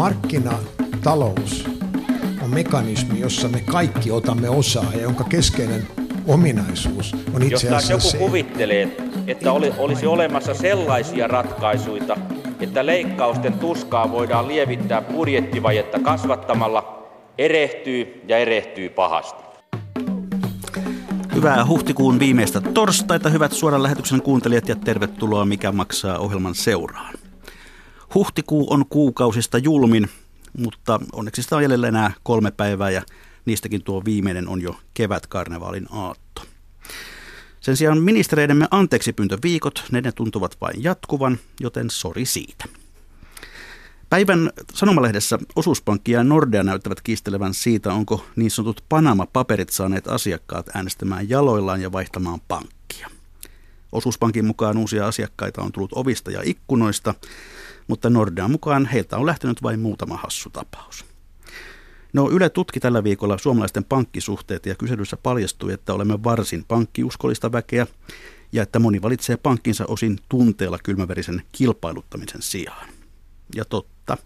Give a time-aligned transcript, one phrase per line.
[0.00, 1.68] markkinatalous
[2.42, 5.86] on mekanismi, jossa me kaikki otamme osaa ja jonka keskeinen
[6.26, 12.16] ominaisuus on itse asiassa Jos joku se, kuvittelee, että oli, olisi olemassa sellaisia ratkaisuja,
[12.60, 17.08] että leikkausten tuskaa voidaan lievittää budjettivajetta kasvattamalla,
[17.38, 19.42] erehtyy ja erehtyy pahasti.
[21.34, 27.19] Hyvää huhtikuun viimeistä torstaita, hyvät suoran lähetyksen kuuntelijat ja tervetuloa Mikä maksaa ohjelman seuraan.
[28.14, 30.08] Huhtikuu on kuukausista julmin,
[30.58, 33.02] mutta onneksi sitä on jäljellä enää kolme päivää ja
[33.44, 36.42] niistäkin tuo viimeinen on jo kevätkarnevaalin aatto.
[37.60, 42.64] Sen sijaan ministereidemme anteeksipyyntöviikot, ne, ne tuntuvat vain jatkuvan, joten sori siitä.
[44.10, 51.28] Päivän sanomalehdessä osuuspankki ja Nordea näyttävät kiistelevän siitä, onko niin sanotut Panama-paperit saaneet asiakkaat äänestämään
[51.28, 53.08] jaloillaan ja vaihtamaan pankkia.
[53.92, 57.14] Osuuspankin mukaan uusia asiakkaita on tullut ovista ja ikkunoista,
[57.90, 61.04] mutta Nordean mukaan heiltä on lähtenyt vain muutama hassu tapaus.
[62.12, 67.86] No Yle tutki tällä viikolla suomalaisten pankkisuhteet ja kyselyssä paljastui, että olemme varsin pankkiuskollista väkeä
[68.52, 72.88] ja että moni valitsee pankkinsa osin tunteella kylmäverisen kilpailuttamisen sijaan.
[73.54, 74.16] Ja totta,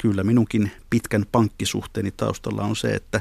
[0.00, 3.20] kyllä minunkin pitkän pankkisuhteeni taustalla on se, että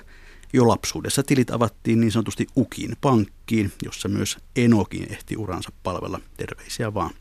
[0.53, 6.19] jo lapsuudessa tilit avattiin niin sanotusti Ukin pankkiin, jossa myös Enokin ehti uransa palvella.
[6.37, 7.13] Terveisiä vaan.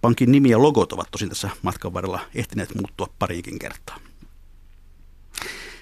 [0.00, 3.98] Pankin nimi ja logot ovat tosin tässä matkan varrella ehtineet muuttua pariinkin kertaa.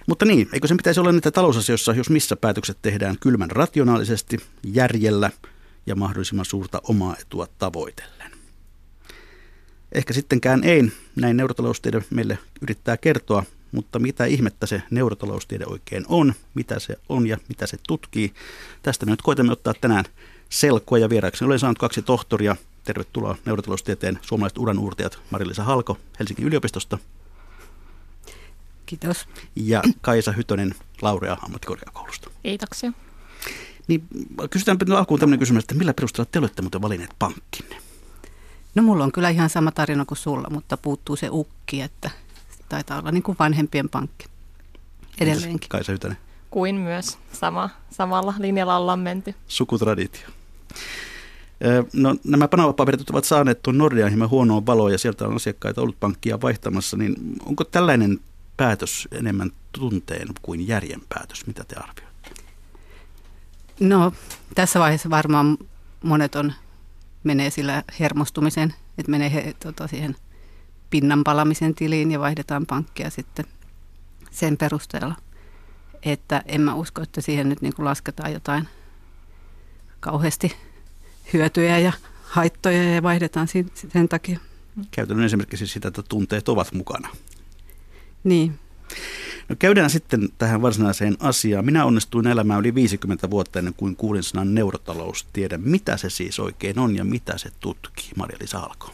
[0.06, 5.30] Mutta niin, eikö sen pitäisi olla niitä talousasioissa, jos missä päätökset tehdään kylmän rationaalisesti, järjellä
[5.86, 8.32] ja mahdollisimman suurta omaa etua tavoitellen.
[9.92, 16.34] Ehkä sittenkään ei, näin neurotaloustiede meille yrittää kertoa, mutta mitä ihmettä se neurotaloustiede oikein on,
[16.54, 18.34] mitä se on ja mitä se tutkii.
[18.82, 20.04] Tästä me nyt koitamme ottaa tänään
[20.48, 21.44] selkoa ja vieraaksi.
[21.44, 22.56] Olen saanut kaksi tohtoria.
[22.86, 26.98] Tervetuloa neurotaloustieteen suomalaiset uranuurtajat Marilisa Halko Helsingin yliopistosta
[28.86, 29.28] Kiitos.
[29.56, 32.30] ja Kaisa Hytönen Laurea ammattikorkeakoulusta.
[32.42, 32.92] Kiitoksia.
[33.88, 34.04] Niin
[34.50, 37.76] kysytäänpä nyt alkuun tämmöinen kysymys, että millä perusteella te olette muuten valinneet pankkinne?
[38.74, 42.10] No mulla on kyllä ihan sama tarina kuin sulla, mutta puuttuu se ukki, että
[42.68, 44.26] taitaa olla niin kuin vanhempien pankki
[45.20, 45.50] edelleenkin.
[45.52, 46.16] Entäs Kaisa Hytönen,
[46.50, 49.34] Kuin myös sama, samalla linjalla ollaan menty.
[49.48, 50.28] sukutraditio.
[51.92, 56.00] No, nämä Panama-paperit ovat saaneet tuon Nordean hieman huonoon valoon ja sieltä on asiakkaita ollut
[56.00, 58.18] pankkia vaihtamassa, niin onko tällainen
[58.56, 61.46] päätös enemmän tunteen kuin järjen päätös?
[61.46, 62.30] Mitä te arvioitte?
[63.80, 64.12] No
[64.54, 65.58] tässä vaiheessa varmaan
[66.02, 66.52] monet on,
[67.24, 70.16] menee sillä hermostumisen, että menee he, tota, siihen
[70.90, 73.44] pinnan palamisen tiliin ja vaihdetaan pankkia sitten
[74.30, 75.14] sen perusteella.
[76.02, 78.68] Että en mä usko, että siihen nyt niin lasketaan jotain
[80.00, 80.56] kauheasti
[81.32, 81.92] hyötyjä ja
[82.22, 83.48] haittoja ja vaihdetaan
[83.92, 84.38] sen takia.
[84.90, 87.08] Käytännön esimerkki siis sitä, että tunteet ovat mukana.
[88.24, 88.58] Niin.
[89.48, 91.64] No käydään sitten tähän varsinaiseen asiaan.
[91.64, 95.58] Minä onnistuin elämään yli 50 vuotta ennen kuin kuulin sanan neurotaloustiede.
[95.58, 98.10] Mitä se siis oikein on ja mitä se tutkii?
[98.16, 98.90] Maria-Liisa Alko.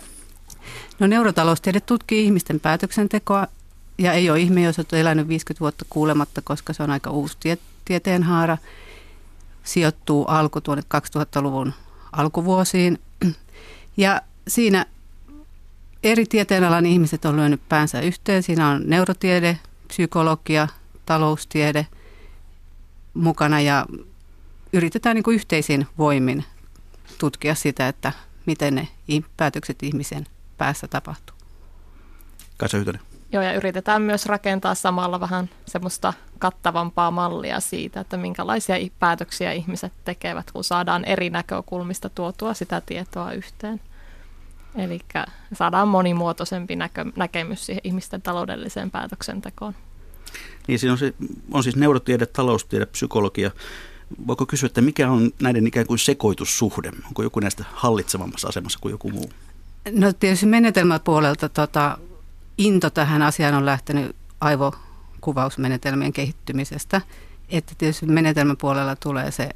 [0.99, 3.47] No neurotaloustiede tutkii ihmisten päätöksentekoa
[3.99, 7.37] ja ei ole ihme, jos olet elänyt 50 vuotta kuulematta, koska se on aika uusi
[7.41, 8.59] tie- tieteenhaara.
[9.65, 11.73] Sijoittuu alku tuonne 2000-luvun
[12.13, 12.99] alkuvuosiin.
[13.97, 14.87] Ja siinä
[16.03, 18.43] eri tieteenalan ihmiset on lyönyt päänsä yhteen.
[18.43, 19.59] Siinä on neurotiede,
[19.89, 20.69] psykologia,
[21.07, 21.87] taloustiede
[23.15, 23.87] mukana ja
[24.73, 26.45] yritetään niin kuin yhteisin voimin
[27.19, 28.13] tutkia sitä, että
[28.47, 28.89] miten ne
[29.37, 30.27] päätökset ihmisen
[30.59, 31.37] päässä tapahtuu.
[32.57, 33.12] Kaisa Hytönen.
[33.33, 39.93] Joo, ja yritetään myös rakentaa samalla vähän semmoista kattavampaa mallia siitä, että minkälaisia päätöksiä ihmiset
[40.05, 43.81] tekevät, kun saadaan eri näkökulmista tuotua sitä tietoa yhteen.
[44.75, 45.01] Eli
[45.53, 49.75] saadaan monimuotoisempi näkö, näkemys siihen ihmisten taloudelliseen päätöksentekoon.
[50.69, 51.15] Niin siinä on, se,
[51.51, 53.51] on siis neurotiede, taloustiede, psykologia.
[54.27, 56.93] Voiko kysyä, että mikä on näiden ikään kuin sekoitussuhde?
[57.07, 59.31] Onko joku näistä hallitsevammassa asemassa kuin joku muu?
[59.91, 61.99] No tietysti menetelmäpuolelta tota,
[62.59, 67.01] into tähän asiaan on lähtenyt aivokuvausmenetelmien kehittymisestä.
[67.49, 69.51] Että tietysti menetelmäpuolella tulee se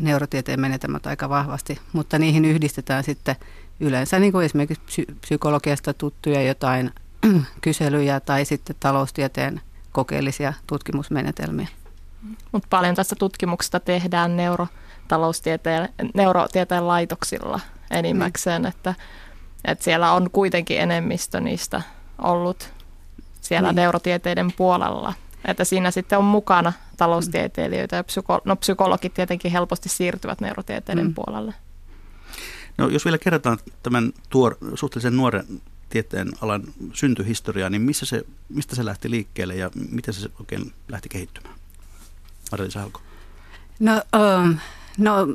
[0.00, 3.36] neurotieteen menetelmät aika vahvasti, mutta niihin yhdistetään sitten
[3.80, 6.90] yleensä niin kuin esimerkiksi psy- psykologiasta tuttuja jotain
[7.60, 9.60] kyselyjä tai sitten taloustieteen
[9.92, 11.68] kokeellisia tutkimusmenetelmiä.
[12.52, 17.60] Mutta paljon tästä tutkimuksesta tehdään neurotaloustieteen, neurotieteen laitoksilla
[17.90, 18.68] enimmäkseen, mm.
[18.68, 18.94] että,
[19.64, 21.82] että siellä on kuitenkin enemmistö niistä
[22.18, 22.72] ollut
[23.40, 23.76] siellä Niin.
[23.76, 25.14] neurotieteiden puolella.
[25.44, 31.14] Että siinä sitten on mukana taloustieteilijöitä ja psyko, no, psykologit tietenkin helposti siirtyvät neurotieteiden Mm.
[31.14, 31.54] puolelle.
[32.78, 35.44] No jos vielä kerrataan tämän tuor, suhteellisen nuoren
[35.88, 41.08] tieteen alan syntyhistoriaa, niin missä se, mistä se lähti liikkeelle ja miten se oikein lähti
[41.08, 41.54] kehittymään?
[42.52, 43.00] Areli Salko.
[43.80, 43.92] No,
[44.42, 44.56] um,
[44.98, 45.26] no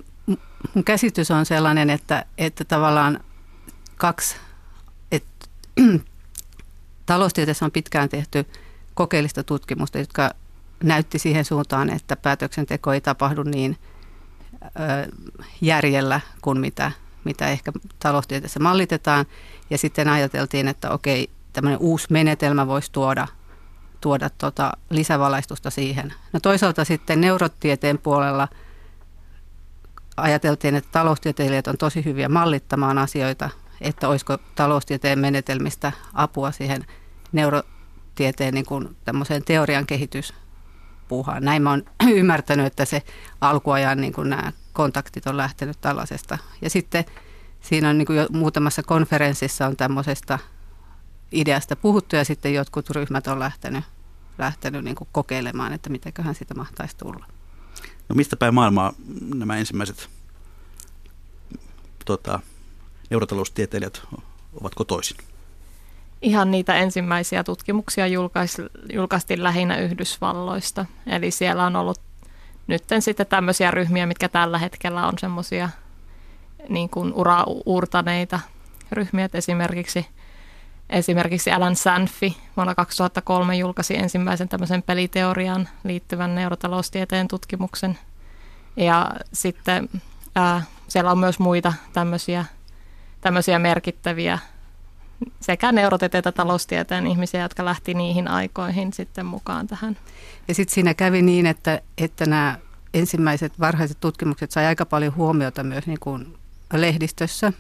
[0.76, 3.20] mun käsitys on sellainen, että, että tavallaan
[3.98, 4.36] kaksi,
[5.12, 5.48] että
[7.12, 8.46] taloustieteessä on pitkään tehty
[8.94, 10.32] kokeellista tutkimusta, jotka
[10.84, 13.78] näytti siihen suuntaan, että päätöksenteko ei tapahdu niin
[14.64, 15.12] ö,
[15.62, 16.92] järjellä kuin mitä,
[17.24, 19.26] mitä ehkä taloustieteessä mallitetaan.
[19.70, 23.28] Ja sitten ajateltiin, että okei, tämmöinen uusi menetelmä voisi tuoda,
[24.02, 26.14] tuoda tota lisävalaistusta siihen.
[26.34, 28.48] No toisaalta sitten neurotieteen puolella
[30.18, 33.50] ajateltiin, että taloustieteilijät on tosi hyviä mallittamaan asioita,
[33.82, 36.86] että olisiko taloustieteen menetelmistä apua siihen
[37.32, 38.98] neurotieteen niin kuin
[39.46, 41.44] teorian kehityspuuhaan.
[41.44, 41.84] Näin mä oon
[42.20, 43.04] ymmärtänyt, että se
[43.42, 46.38] alkuajan niin kuin nämä kontaktit on lähtenyt tällaisesta.
[46.62, 47.06] Ja sitten
[47.62, 50.40] siinä on niin kuin jo muutamassa konferenssissa on tämmöisestä
[51.32, 53.84] ideasta puhuttu ja sitten jotkut ryhmät on lähtenyt,
[54.38, 57.26] lähtenyt niin kuin kokeilemaan, että mitäköhän sitä mahtaisi tulla.
[58.10, 58.94] No mistä päin maailmaa
[59.36, 60.10] nämä ensimmäiset
[62.06, 62.40] tota,
[63.10, 64.02] neurotaloustieteilijät
[64.62, 65.18] ovat kotoisin?
[66.22, 68.58] Ihan niitä ensimmäisiä tutkimuksia julkais,
[68.94, 70.86] julkaistiin lähinnä Yhdysvalloista.
[71.08, 72.02] Eli siellä on ollut
[72.68, 75.70] nyt sitten tämmöisiä ryhmiä, mitkä tällä hetkellä on semmoisia
[76.70, 78.40] niin kuin ura uurtaneita
[78.92, 79.30] ryhmiä.
[79.34, 80.08] esimerkiksi,
[80.90, 88.00] esimerkiksi Alan Sanfi vuonna 2003 julkaisi ensimmäisen tämmöisen peliteoriaan liittyvän neurotaloustieteen tutkimuksen.
[88.78, 89.90] Ja sitten
[90.36, 92.46] ää, siellä on myös muita tämmöisiä,
[93.22, 94.40] tämmöisiä merkittäviä
[95.40, 99.98] sekä neurotieteen että taloustieteen ihmisiä, jotka lähti niihin aikoihin sitten mukaan tähän.
[100.48, 102.58] Ja sitten siinä kävi niin, että, että nämä
[102.94, 106.38] ensimmäiset varhaiset tutkimukset sai aika paljon huomiota myös niin kuin
[106.74, 107.54] lehdistössä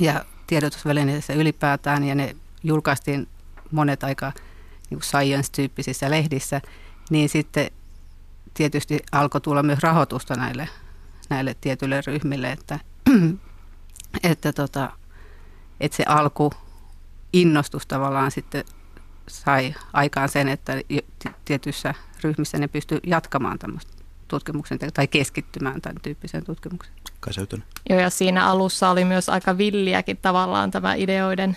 [0.00, 3.28] ja tiedotusvälineissä ylipäätään, ja ne julkaistiin
[3.70, 4.32] monet aika
[4.90, 6.60] niin kuin science-tyyppisissä lehdissä,
[7.10, 7.70] niin sitten
[8.54, 10.68] tietysti alkoi tulla myös rahoitusta näille,
[11.30, 12.78] näille tietyille ryhmille, että,
[14.32, 14.92] että, tota,
[15.80, 16.52] että se alku
[17.32, 18.64] innostus tavallaan sitten
[19.28, 20.72] sai aikaan sen, että
[21.44, 21.94] tietyissä
[22.24, 23.92] ryhmissä ne pysty jatkamaan tämmöistä
[24.28, 26.96] tutkimuksen tai keskittymään tämän tyyppiseen tutkimukseen.
[27.20, 27.32] Kai
[27.90, 31.56] Joo, ja siinä alussa oli myös aika villiäkin tavallaan tämä ideoiden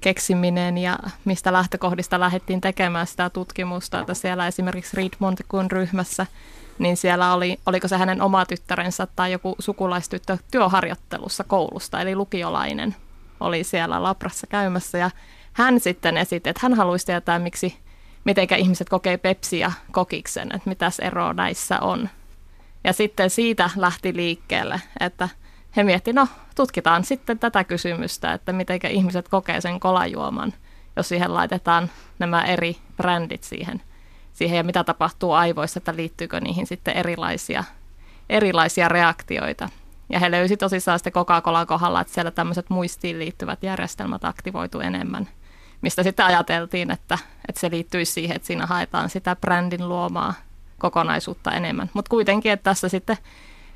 [0.00, 4.00] keksiminen ja mistä lähtökohdista lähdettiin tekemään sitä tutkimusta.
[4.00, 6.26] Että siellä esimerkiksi Reed Montekun ryhmässä,
[6.78, 12.96] niin siellä oli, oliko se hänen oma tyttärensä tai joku sukulaistyttö työharjoittelussa koulusta, eli lukiolainen
[13.42, 15.10] oli siellä Labrassa käymässä ja
[15.52, 17.78] hän sitten esitti, että hän haluaisi tietää, miksi,
[18.24, 22.08] miten ihmiset kokee pepsiä kokiksen, että mitäs eroa näissä on.
[22.84, 25.28] Ja sitten siitä lähti liikkeelle, että
[25.76, 30.52] he miettivät, no tutkitaan sitten tätä kysymystä, että miten ihmiset kokee sen kolajuoman,
[30.96, 33.82] jos siihen laitetaan nämä eri brändit siihen,
[34.32, 37.64] siihen ja mitä tapahtuu aivoissa, että liittyykö niihin sitten erilaisia,
[38.28, 39.68] erilaisia reaktioita.
[40.12, 45.28] Ja he löysivät tosissaan sitten Coca-Colan kohdalla, että siellä tämmöiset muistiin liittyvät järjestelmät aktivoitu enemmän,
[45.82, 47.18] mistä sitten ajateltiin, että,
[47.48, 50.34] että se liittyisi siihen, että siinä haetaan sitä brändin luomaa
[50.78, 51.90] kokonaisuutta enemmän.
[51.94, 53.16] Mutta kuitenkin, että tässä sitten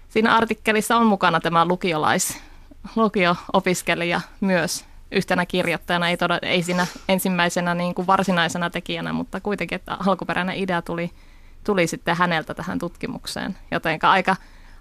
[0.08, 2.38] siinä artikkelissa on mukana tämä lukiolais,
[2.96, 9.76] lukio-opiskelija myös yhtenä kirjoittajana, ei, todella, ei siinä ensimmäisenä niin kuin varsinaisena tekijänä, mutta kuitenkin,
[9.76, 11.11] että alkuperäinen idea tuli,
[11.64, 14.37] tuli sitten häneltä tähän tutkimukseen, joten aika,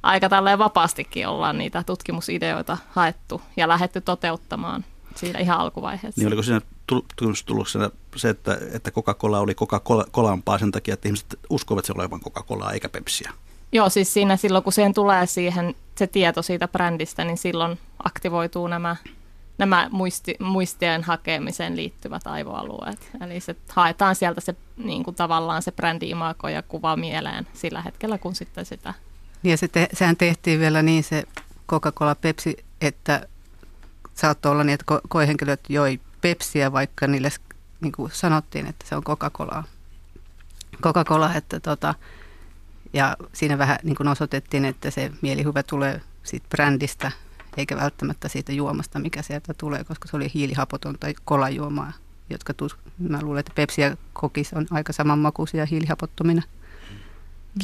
[0.06, 4.86] aika tälleen vapaastikin ollaan niitä tutkimusideoita haettu ja lähetty toteuttamaan
[5.16, 6.22] siinä ihan alkuvaiheessa.
[6.22, 11.86] Niin oliko siinä tutkimustuloksena se, että, että Coca-Cola oli Coca-Colampaa sen takia, että ihmiset uskovat
[11.86, 13.32] se olevan Coca-Colaa eikä Pepsiä?
[13.72, 18.68] Joo, siis siinä silloin kun siihen tulee siihen se tieto siitä brändistä, niin silloin aktivoituu
[18.68, 18.96] nämä,
[19.58, 23.12] nämä muisti, muistien hakemiseen liittyvät aivoalueet.
[23.22, 28.18] Eli se haetaan sieltä se niin kuin tavallaan se brändi-imako ja kuva mieleen sillä hetkellä,
[28.18, 28.94] kun sitten sitä...
[29.46, 31.24] Ja sitten sehän tehtiin vielä niin se
[31.70, 33.28] Coca-Cola Pepsi, että
[34.14, 37.30] saattoi olla niin, että ko- koehenkilöt joi Pepsiä, vaikka niille
[37.82, 39.64] niin kuin sanottiin, että se on Coca-Colaa.
[40.82, 41.96] Coca-Cola, että tota,
[42.94, 47.12] ja siinä vähän niin kuin osoitettiin, että se mielihyvä tulee siitä brändistä,
[47.58, 51.94] eikä välttämättä siitä juomasta, mikä sieltä tulee, koska se oli hiilihapotonta kolajuomaa,
[52.30, 56.42] jotka tus, mä luulen, että Pepsi ja kokis on aika samanmakuisia hiilihapottomina.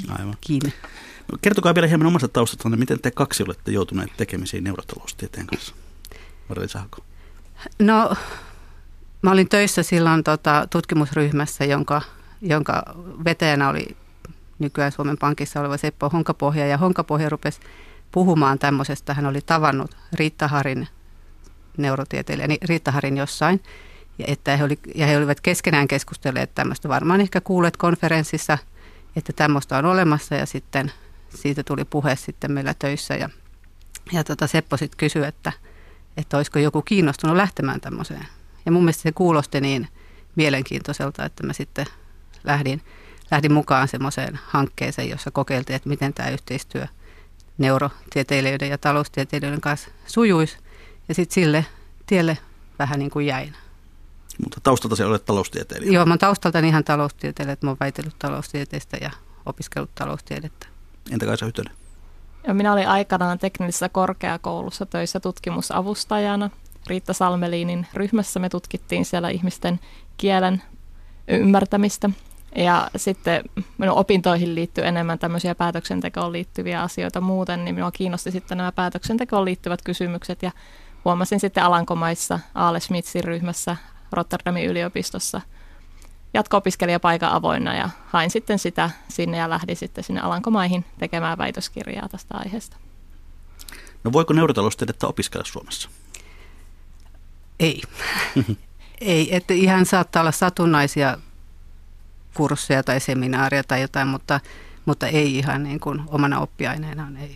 [0.09, 0.35] Aivan.
[0.41, 0.73] Kiinni.
[1.41, 5.75] Kertokaa vielä hieman omasta taustastanne, miten te kaksi olette joutuneet tekemisiin neurotaloustieteen kanssa?
[6.49, 6.97] Marli Sahko.
[7.79, 8.15] No,
[9.21, 12.01] mä olin töissä silloin tota, tutkimusryhmässä, jonka,
[12.41, 12.83] jonka
[13.25, 13.87] vetäjänä oli
[14.59, 16.67] nykyään Suomen Pankissa oleva Seppo Honkapohja.
[16.67, 17.59] Ja Honkapohja rupesi
[18.11, 19.13] puhumaan tämmöisestä.
[19.13, 20.87] Hän oli tavannut Riitta Harin
[21.77, 23.63] neurotieteilijä niin Riitta Harin jossain.
[24.17, 28.57] Ja, että he oli, ja he olivat keskenään keskustelleet tämmöistä, varmaan ehkä kuulet konferenssissa,
[29.15, 30.91] että tämmöistä on olemassa ja sitten
[31.35, 33.29] siitä tuli puhe sitten meillä töissä ja,
[34.11, 35.51] ja tota Seppo sitten kysyi, että,
[36.17, 38.27] että olisiko joku kiinnostunut lähtemään tämmöiseen.
[38.65, 39.87] Ja mun mielestä se kuulosti niin
[40.35, 41.85] mielenkiintoiselta, että mä sitten
[42.43, 42.81] lähdin,
[43.31, 46.87] lähdin mukaan semmoiseen hankkeeseen, jossa kokeiltiin, että miten tämä yhteistyö
[47.57, 50.57] neurotieteilijöiden ja taloustieteilijöiden kanssa sujuisi.
[51.07, 51.65] Ja sitten sille
[52.05, 52.37] tielle
[52.79, 53.55] vähän niin kuin jäin.
[54.43, 55.91] Mutta taustalta se olet taloustieteilijä.
[55.91, 59.11] Joo, mä oon taustaltani ihan taloustieteilijä, että mä oon väitellyt taloustieteestä ja
[59.45, 60.67] opiskellut taloustiedettä.
[61.11, 61.73] Entä Kaisa Hytönen?
[62.47, 66.49] Ja minä olin aikanaan teknisessä korkeakoulussa töissä tutkimusavustajana.
[66.87, 69.79] Riitta Salmeliinin ryhmässä me tutkittiin siellä ihmisten
[70.17, 70.61] kielen
[71.27, 72.09] ymmärtämistä.
[72.55, 73.43] Ja sitten
[73.77, 79.45] minun opintoihin liittyy enemmän tämmöisiä päätöksentekoon liittyviä asioita muuten, niin minua kiinnosti sitten nämä päätöksentekoon
[79.45, 80.43] liittyvät kysymykset.
[80.43, 80.51] Ja
[81.05, 83.75] huomasin sitten Alankomaissa Aale Schmitzin ryhmässä
[84.11, 85.41] Rotterdamin yliopistossa
[86.33, 92.37] jatko-opiskelijapaikan avoinna ja hain sitten sitä sinne ja lähdin sitten sinne Alankomaihin tekemään väitöskirjaa tästä
[92.37, 92.77] aiheesta.
[94.03, 95.89] No voiko neurotaloustiedettä opiskella Suomessa?
[97.59, 97.81] Ei.
[99.01, 101.17] Ei, että ihan saattaa olla satunnaisia
[102.33, 104.39] kursseja tai seminaaria tai jotain, mutta,
[104.85, 107.35] mutta ei ihan niin kuin omana oppiaineenaan, ei.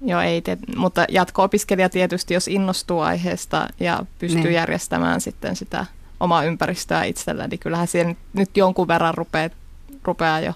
[0.00, 4.52] Joo, ei, te, mutta jatko-opiskelija tietysti, jos innostuu aiheesta ja pystyy niin.
[4.52, 5.86] järjestämään sitten sitä
[6.20, 9.50] omaa ympäristöä itselleen, niin kyllähän siellä nyt jonkun verran rupeaa,
[10.04, 10.52] rupeaa jo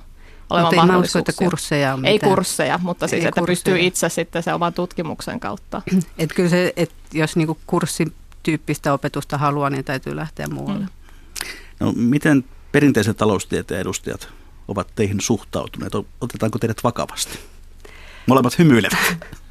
[0.51, 1.21] olemaan mutta mahdollisuuksia.
[1.21, 3.57] Usko, että kursseja on Ei kursseja, mutta siis, että kursseja.
[3.57, 5.83] pystyy itse sitten se oman tutkimuksen kautta.
[6.19, 10.85] Et kyllä se, että jos niinku kurssityyppistä opetusta haluaa, niin täytyy lähteä muualle.
[10.85, 10.91] Mm.
[11.81, 14.29] No miten perinteiset taloustieteen edustajat
[14.69, 15.93] ovat teihin suhtautuneet?
[16.21, 17.39] Otetaanko teidät vakavasti?
[18.27, 19.17] Molemmat hymyilevät.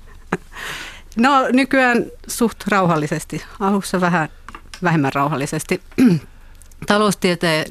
[1.15, 3.43] No nykyään suht rauhallisesti.
[3.59, 4.29] Alussa vähän
[4.83, 5.81] vähemmän rauhallisesti.
[6.87, 7.65] Taloustieteen,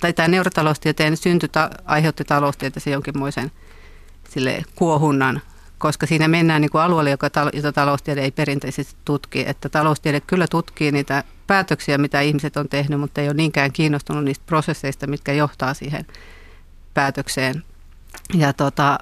[0.00, 3.50] tai tämä neurotaloustieteen synty ta- aiheutti taloustieteeseen jonkinmoisen
[4.28, 5.40] sille kuohunnan,
[5.78, 9.44] koska siinä mennään niin kuin alueelle, joka, jota taloustiede ei perinteisesti tutki.
[9.48, 14.24] Että taloustiede kyllä tutkii niitä päätöksiä, mitä ihmiset on tehnyt, mutta ei ole niinkään kiinnostunut
[14.24, 16.06] niistä prosesseista, mitkä johtaa siihen
[16.94, 17.62] päätökseen.
[18.34, 18.98] Ja, tota,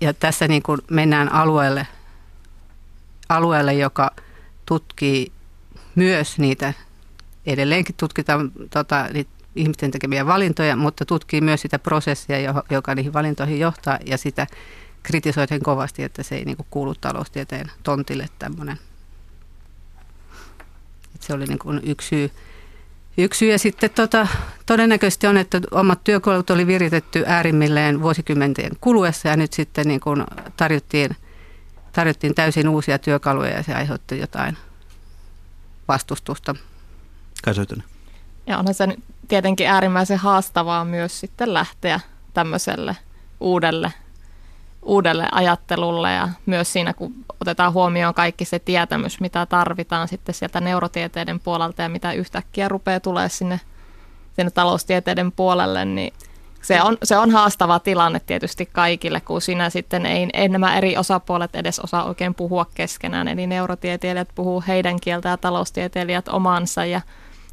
[0.00, 1.86] ja tässä niin kuin mennään alueelle,
[3.28, 4.10] alueelle, joka
[4.66, 5.32] tutkii
[5.94, 6.74] myös niitä,
[7.46, 12.36] edelleenkin tutkitaan tota, niitä ihmisten tekemiä valintoja, mutta tutkii myös sitä prosessia,
[12.70, 14.46] joka niihin valintoihin johtaa, ja sitä
[15.02, 18.78] kritisoitin kovasti, että se ei niin kuin kuulu taloustieteen tontille tämmöinen.
[21.20, 22.30] Se oli niin kuin yksi syy.
[23.18, 24.26] Yksi syy ja sitten tota,
[24.66, 30.24] todennäköisesti on, että omat työkalut oli viritetty äärimmilleen vuosikymmenten kuluessa ja nyt sitten niin kuin
[30.56, 31.16] tarjottiin,
[31.92, 34.56] tarjottiin täysin uusia työkaluja ja se aiheutti jotain
[35.88, 36.54] vastustusta.
[37.42, 37.64] Kaisa
[38.46, 38.88] Ja onhan se
[39.28, 42.00] tietenkin äärimmäisen haastavaa myös sitten lähteä
[42.34, 42.96] tämmöiselle
[43.40, 43.92] uudelle,
[44.82, 50.60] uudelle ajattelulle ja myös siinä, kun otetaan huomioon kaikki se tietämys, mitä tarvitaan sitten sieltä
[50.60, 53.60] neurotieteiden puolelta ja mitä yhtäkkiä rupeaa tulee sinne,
[54.36, 56.12] sinne taloustieteiden puolelle, niin
[56.64, 60.96] se on, se on haastava tilanne tietysti kaikille, kun siinä sitten ei, ei nämä eri
[60.96, 63.28] osapuolet edes osaa oikein puhua keskenään.
[63.28, 67.00] Eli neurotieteilijät puhuu heidän kieltä ja taloustieteilijät omansa ja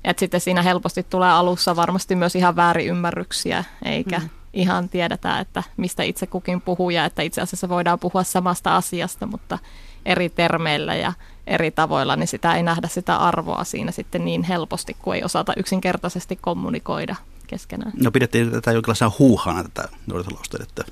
[0.04, 4.30] että sitten siinä helposti tulee alussa varmasti myös ihan väärinymmärryksiä, eikä mm.
[4.54, 9.26] ihan tiedetä, että mistä itse kukin puhuu ja että itse asiassa voidaan puhua samasta asiasta,
[9.26, 9.60] mutta
[10.06, 11.14] eri termeillä ja
[11.48, 15.54] eri tavoilla, niin sitä ei nähdä sitä arvoa siinä sitten niin helposti, kun ei osata
[15.58, 17.16] yksinkertaisesti kommunikoida
[17.52, 17.92] keskenään.
[18.04, 20.84] No pidettiin tätä jonkinlaisena huuhana tätä nuorisotaloustiedettä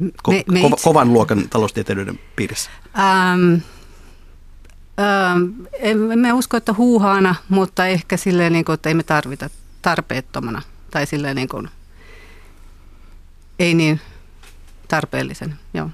[0.00, 0.84] ko- me, me ko- itse...
[0.84, 2.70] kovan luokan taloustieteilijöiden piirissä.
[2.98, 3.54] Ähm,
[5.00, 5.66] ähm,
[6.12, 9.50] emme usko, että huuhaana, mutta ehkä silleen, niin kuin, että ei me tarvita
[9.82, 11.68] tarpeettomana tai silleen niin kuin,
[13.58, 14.00] ei niin
[14.88, 15.90] tarpeellisen, joo.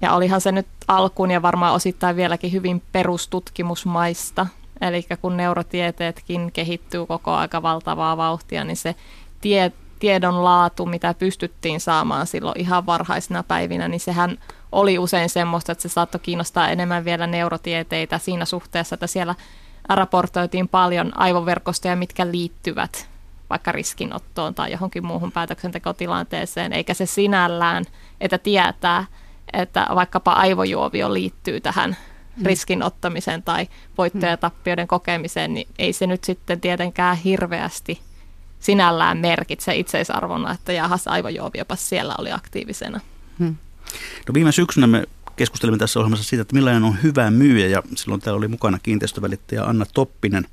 [0.00, 4.46] Ja olihan se nyt alkuun ja varmaan osittain vieläkin hyvin perustutkimusmaista,
[4.80, 8.94] Eli kun neurotieteetkin kehittyy koko aika valtavaa vauhtia, niin se
[9.40, 14.38] tie, tiedon laatu, mitä pystyttiin saamaan silloin ihan varhaisina päivinä, niin sehän
[14.72, 19.34] oli usein semmoista, että se saattoi kiinnostaa enemmän vielä neurotieteitä siinä suhteessa, että siellä
[19.88, 23.08] raportoitiin paljon aivoverkostoja, mitkä liittyvät
[23.50, 27.84] vaikka riskinottoon tai johonkin muuhun päätöksentekotilanteeseen, eikä se sinällään,
[28.20, 29.04] että tietää,
[29.52, 31.96] että vaikkapa aivojuovio liittyy tähän.
[32.44, 38.00] Riskin ottamiseen tai voittoja ja tappioiden kokemiseen, niin ei se nyt sitten tietenkään hirveästi
[38.60, 43.00] sinällään merkitse itseisarvona, että jahas aivojuoviopas siellä oli aktiivisena.
[43.38, 43.56] Hmm.
[44.28, 45.04] No viime syksynä me
[45.36, 49.64] keskustelimme tässä ohjelmassa siitä, että millainen on hyvä myyjä ja silloin täällä oli mukana kiinteistövälittäjä
[49.64, 50.46] Anna Toppinen.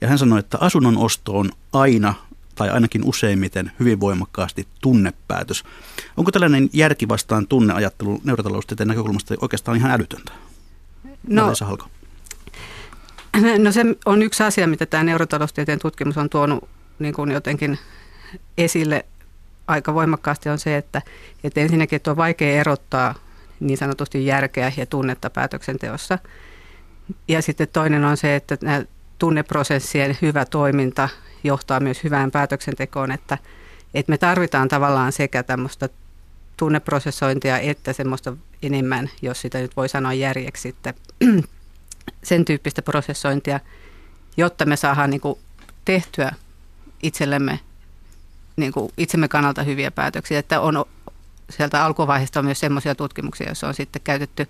[0.00, 2.14] Ja hän sanoi, että asunnon osto on aina
[2.54, 5.64] tai ainakin useimmiten hyvin voimakkaasti tunnepäätös.
[6.16, 10.32] Onko tällainen järki vastaan tunneajattelu neurotaloustieteen näkökulmasta oikeastaan ihan älytöntä?
[11.28, 11.52] No,
[13.64, 17.78] no se on yksi asia, mitä tämä neurotaloustieteen tutkimus on tuonut niin kuin jotenkin
[18.58, 19.04] esille
[19.66, 21.02] aika voimakkaasti on se, että,
[21.44, 23.14] että ensinnäkin että on vaikea erottaa
[23.60, 26.18] niin sanotusti järkeä ja tunnetta päätöksenteossa.
[27.28, 28.82] Ja sitten toinen on se, että nämä
[29.18, 31.08] tunneprosessien hyvä toiminta
[31.44, 33.38] johtaa myös hyvään päätöksentekoon, että,
[33.94, 35.88] että me tarvitaan tavallaan sekä tämmöistä
[36.56, 40.94] tunneprosessointia että semmoista enemmän, jos sitä nyt voi sanoa järjeksi sitten,
[42.22, 43.60] sen tyyppistä prosessointia,
[44.36, 45.38] jotta me saadaan niin kuin
[45.84, 46.32] tehtyä
[47.02, 47.60] itsellemme
[48.56, 50.38] niin kuin itsemme kannalta hyviä päätöksiä.
[50.38, 50.84] Että on
[51.50, 54.48] sieltä alkuvaiheesta on myös semmoisia tutkimuksia, joissa on sitten käytetty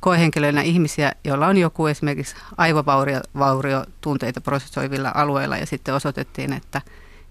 [0.00, 6.82] koehenkilöinä ihmisiä, joilla on joku esimerkiksi aivovauriotunteita prosessoivilla alueilla ja sitten osoitettiin, että,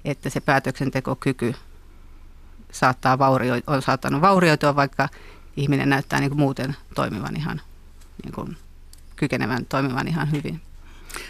[0.05, 1.55] että se päätöksentekokyky
[2.73, 5.09] saattaa vaurio, on saattanut vaurioitua, vaikka
[5.57, 7.61] ihminen näyttää niin kuin muuten toimivan ihan,
[8.23, 8.57] niin kuin,
[9.15, 10.61] kykenevän toimivan ihan hyvin.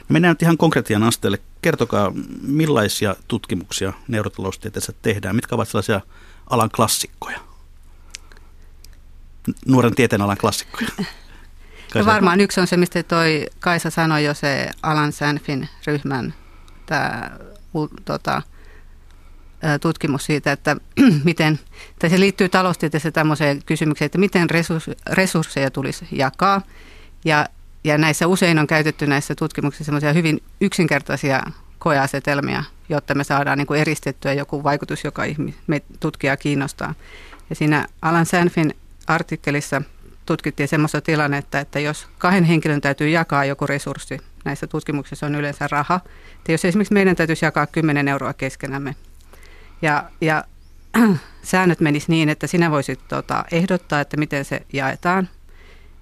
[0.09, 1.39] Mennään nyt ihan konkretian asteelle.
[1.62, 5.35] Kertokaa, millaisia tutkimuksia neurotaloustieteessä tehdään?
[5.35, 6.01] Mitkä ovat sellaisia
[6.50, 7.39] alan klassikkoja?
[9.65, 10.89] Nuoren tieteen alan klassikkoja.
[11.95, 16.33] No varmaan yksi on se, mistä toi Kaisa sanoi jo se Alan Sanfin ryhmän
[16.85, 17.31] tämä,
[18.05, 18.41] tota,
[19.82, 20.75] tutkimus siitä, että
[21.24, 21.60] miten,
[22.00, 24.48] tai se liittyy taloustieteessä tämmöiseen kysymykseen, että miten
[25.10, 26.62] resursseja tulisi jakaa.
[27.25, 27.46] Ja,
[27.84, 31.43] ja näissä usein on käytetty näissä tutkimuksissa semmoisia hyvin yksinkertaisia
[31.79, 35.24] koeasetelmia, jotta me saadaan niin kuin eristettyä joku vaikutus, joka
[35.67, 36.93] me tutkijaa kiinnostaa.
[37.50, 38.74] Ja siinä Alan Sanfin
[39.08, 39.82] artikkelissa
[40.25, 45.67] tutkittiin semmoista tilannetta, että jos kahden henkilön täytyy jakaa joku resurssi, näissä tutkimuksissa on yleensä
[45.72, 46.00] raha,
[46.38, 48.96] että jos esimerkiksi meidän täytyisi jakaa 10 euroa keskenämme,
[49.84, 50.43] ja, ja
[51.43, 55.30] säännöt menis niin, että sinä voisit tota, ehdottaa, että miten se jaetaan,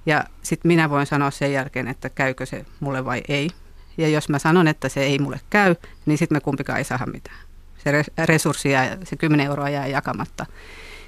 [0.05, 3.49] ja sitten minä voin sanoa sen jälkeen, että käykö se mulle vai ei.
[3.97, 7.05] Ja jos mä sanon, että se ei mulle käy, niin sitten me kumpikaan ei saa
[7.05, 7.37] mitään.
[7.77, 10.45] Se resurssi jää, se 10 euroa jää jakamatta.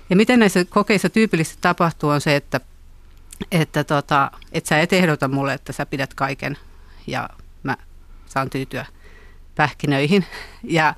[0.10, 2.60] Ja miten näissä kokeissa tyypillisesti tapahtuu on se, että
[3.52, 6.58] että, tota, että sä et ehdota mulle, että sä pidät kaiken
[7.08, 7.30] ja
[7.64, 7.78] mä
[8.26, 8.86] saan tyytyä
[9.56, 10.26] pähkinöihin.
[10.64, 10.96] Ja,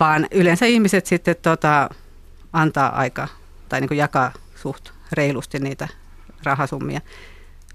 [0.00, 1.90] vaan yleensä ihmiset sitten tota,
[2.52, 3.28] antaa aika
[3.68, 5.88] tai niin jakaa suht reilusti niitä
[6.44, 7.00] rahasummia.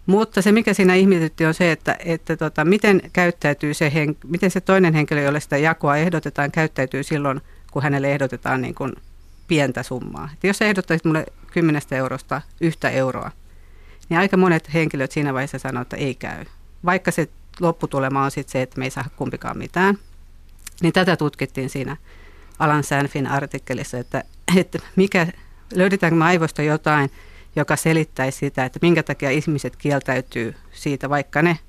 [0.06, 4.52] Mutta se, mikä siinä ihmetytti, on se, että, että tota, miten, käyttäytyy se hen, miten
[4.52, 8.94] se toinen henkilö, jolle sitä jakoa ehdotetaan, käyttäytyy silloin, kun hänelle ehdotetaan niin kuin
[9.48, 10.30] pientä summaa.
[10.34, 13.32] Et jos ehdottaisit mulle 10 eurosta yhtä euroa,
[14.10, 16.46] niin aika monet henkilöt siinä vaiheessa sanoo, että ei käy.
[16.86, 19.98] Vaikka se lopputulema on sitten se, että me ei saa kumpikaan mitään.
[20.82, 21.98] Niin tätä tutkittiin siinä
[22.60, 24.24] Alan Sanfin artikkelissa, että,
[24.58, 25.28] että mikä,
[25.74, 27.12] löydetäänkö me aivoista jotain,
[27.56, 31.60] joka selittäisi sitä, että minkä takia ihmiset kieltäytyy siitä, vaikka ne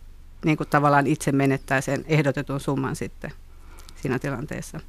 [0.44, 3.32] niin kuin tavallaan itse menettää sen ehdotetun summan sitten
[4.02, 4.80] siinä tilanteessa.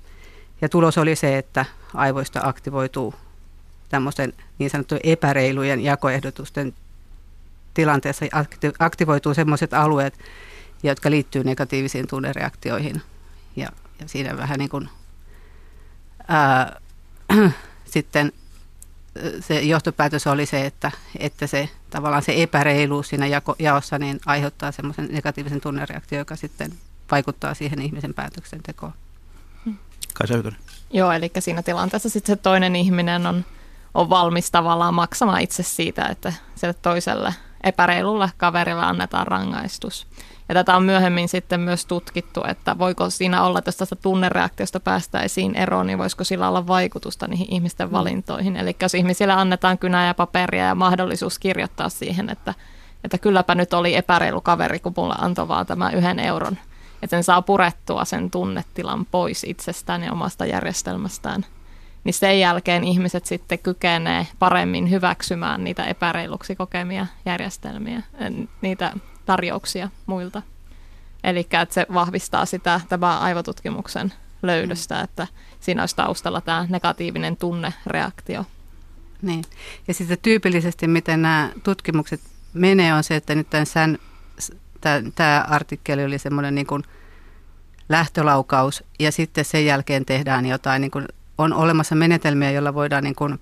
[0.62, 3.14] Ja tulos oli se, että aivoista aktivoituu
[3.90, 6.74] tämmöisten niin sanottujen epäreilujen jakoehdotusten
[7.74, 8.26] tilanteessa
[8.80, 10.20] aktivoituu sellaiset alueet,
[10.84, 13.02] jotka liittyy negatiivisiin tunnereaktioihin.
[13.56, 13.70] Ja,
[14.00, 14.90] ja siinä vähän niin kuin,
[16.28, 16.82] ää,
[17.94, 18.32] sitten
[19.40, 24.72] se johtopäätös oli se, että, että se tavallaan se epäreiluus siinä jako, jaossa niin aiheuttaa
[24.72, 26.72] semmoisen negatiivisen tunnereaktion, joka sitten
[27.12, 28.94] vaikuttaa siihen ihmisen päätöksentekoon.
[30.14, 30.28] Kai
[30.94, 33.46] Joo, eli siinä tilanteessa sitten se toinen ihminen on,
[33.94, 37.34] on valmis tavallaan maksamaan itse siitä, että sille toiselle
[37.64, 40.08] epäreilulle kaverille annetaan rangaistus.
[40.50, 44.80] Ja tätä on myöhemmin sitten myös tutkittu, että voiko siinä olla, että jos tästä tunnereaktiosta
[44.80, 47.92] päästäisiin eroon, niin voisiko sillä olla vaikutusta niihin ihmisten mm.
[47.92, 48.56] valintoihin.
[48.56, 52.54] Eli jos ihmisille annetaan kynää ja paperia ja mahdollisuus kirjoittaa siihen, että,
[53.04, 56.58] että kylläpä nyt oli epäreilu kaveri, kun mulle antoi vaan tämä yhden euron.
[57.02, 61.46] Että sen saa purettua sen tunnetilan pois itsestään ja omasta järjestelmästään–
[62.08, 68.02] niin sen jälkeen ihmiset sitten kykenee paremmin hyväksymään niitä epäreiluksi kokemia järjestelmiä,
[68.62, 68.94] niitä
[69.28, 70.42] tarjouksia muilta.
[71.24, 75.04] Eli että se vahvistaa sitä tämä aivotutkimuksen löydöstä, mm.
[75.04, 75.28] että
[75.60, 78.46] siinä olisi taustalla tämä negatiivinen tunnereaktio.
[79.22, 79.44] Niin.
[79.88, 82.22] Ja sitten tyypillisesti, miten nämä tutkimukset
[82.54, 83.98] menee, on se, että nyt tämän sän,
[84.82, 86.84] tämä, tämä artikkeli oli semmoinen niin kuin
[87.90, 91.06] lähtölaukaus, ja sitten sen jälkeen tehdään jotain niin kuin
[91.38, 93.40] on olemassa menetelmiä, joilla voidaan niin kuin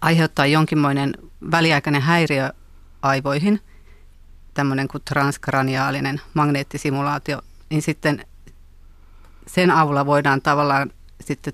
[0.00, 1.14] aiheuttaa jonkinmoinen
[1.50, 2.50] väliaikainen häiriö
[3.02, 3.60] aivoihin,
[4.54, 8.24] tämmöinen kuin transkraniaalinen magneettisimulaatio, niin sitten
[9.46, 11.52] sen avulla voidaan tavallaan sitten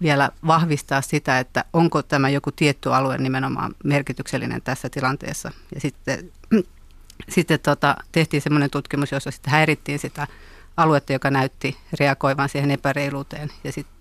[0.00, 5.52] vielä vahvistaa sitä, että onko tämä joku tietty alue nimenomaan merkityksellinen tässä tilanteessa.
[5.74, 6.32] Ja sitten,
[7.34, 10.26] sitten tota, tehtiin semmoinen tutkimus, jossa sitten häirittiin sitä
[10.76, 13.52] aluetta, joka näytti reagoivan siihen epäreiluuteen.
[13.64, 13.96] Ja sitten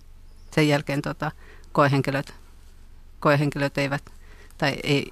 [0.51, 1.31] sen jälkeen tota,
[1.71, 2.33] koehenkilöt,
[3.19, 4.03] koehenkilöt eivät
[4.57, 5.11] tai ei,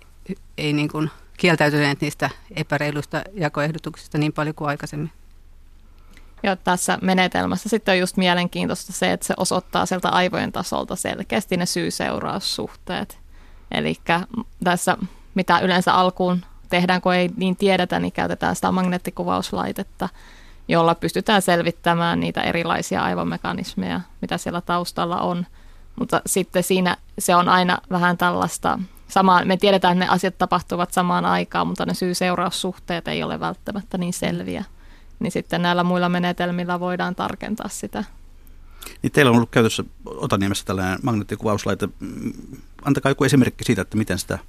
[0.57, 5.11] ei niin kuin kieltäytyneet niistä epäreiluista jakoehdotuksista niin paljon kuin aikaisemmin.
[6.43, 11.57] Ja tässä menetelmässä sitten on just mielenkiintoista se, että se osoittaa sieltä aivojen tasolta selkeästi
[11.57, 13.19] ne syy-seuraussuhteet.
[13.71, 13.97] Eli
[14.63, 14.97] tässä,
[15.35, 20.09] mitä yleensä alkuun tehdään, kun ei niin tiedetä, niin käytetään sitä magneettikuvauslaitetta,
[20.67, 25.45] jolla pystytään selvittämään niitä erilaisia aivomekanismeja, mitä siellä taustalla on.
[25.99, 30.93] Mutta sitten siinä se on aina vähän tällaista samaa, me tiedetään, että ne asiat tapahtuvat
[30.93, 34.63] samaan aikaan, mutta ne syy-seuraussuhteet ei ole välttämättä niin selviä
[35.23, 38.03] niin sitten näillä muilla menetelmillä voidaan tarkentaa sitä.
[39.01, 41.89] Niin teillä on ollut käytössä Otaniemessä tällainen magneettikuvauslaite.
[42.85, 44.39] Antakaa joku esimerkki siitä, että miten sitä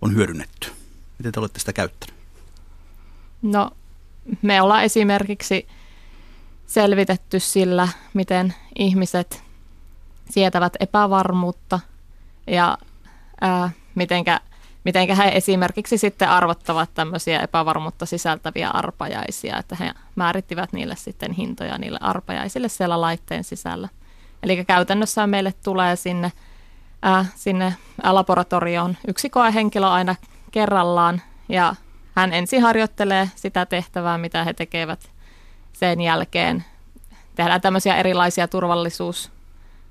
[0.00, 0.72] on hyödynnetty.
[1.18, 2.14] Miten te olette sitä käyttänyt?
[3.42, 3.70] No,
[4.42, 5.66] me ollaan esimerkiksi
[6.66, 9.42] selvitetty sillä, miten ihmiset
[10.30, 11.80] sietävät epävarmuutta
[12.46, 12.78] ja
[13.40, 14.40] ää, mitenkä
[14.84, 21.78] miten he esimerkiksi sitten arvottavat tämmöisiä epävarmuutta sisältäviä arpajaisia, että he määrittivät niille sitten hintoja
[21.78, 23.88] niille arpajaisille siellä laitteen sisällä.
[24.42, 26.32] Eli käytännössä meille tulee sinne,
[27.06, 30.14] äh, sinne laboratorioon yksi koehenkilö aina
[30.50, 31.74] kerrallaan ja
[32.14, 35.10] hän ensin harjoittelee sitä tehtävää, mitä he tekevät
[35.72, 36.64] sen jälkeen.
[37.34, 39.30] Tehdään tämmöisiä erilaisia turvallisuus-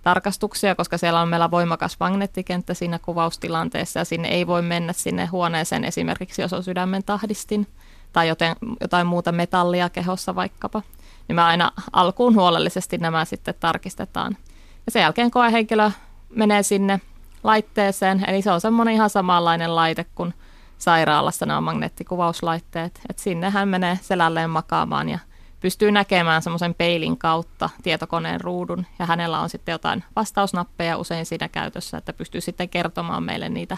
[0.03, 5.25] tarkastuksia, koska siellä on meillä voimakas magneettikenttä siinä kuvaustilanteessa ja sinne ei voi mennä sinne
[5.25, 7.67] huoneeseen esimerkiksi, jos on sydämen tahdistin
[8.13, 10.81] tai joten, jotain muuta metallia kehossa vaikkapa.
[11.27, 14.37] Niin me aina alkuun huolellisesti nämä sitten tarkistetaan.
[14.85, 15.91] Ja sen jälkeen koehenkilö
[16.29, 17.01] menee sinne
[17.43, 20.33] laitteeseen, eli se on semmoinen ihan samanlainen laite kuin
[20.77, 23.01] sairaalassa nämä magneettikuvauslaitteet.
[23.09, 25.19] että sinne hän menee selälleen makaamaan ja
[25.63, 31.49] pystyy näkemään semmoisen peilin kautta tietokoneen ruudun ja hänellä on sitten jotain vastausnappeja usein siinä
[31.49, 33.77] käytössä, että pystyy sitten kertomaan meille niitä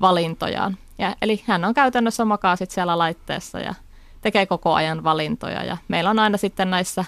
[0.00, 0.76] valintojaan.
[0.98, 3.74] Ja, eli hän on käytännössä makaa sitten siellä laitteessa ja
[4.20, 7.04] tekee koko ajan valintoja ja meillä on aina sitten näissä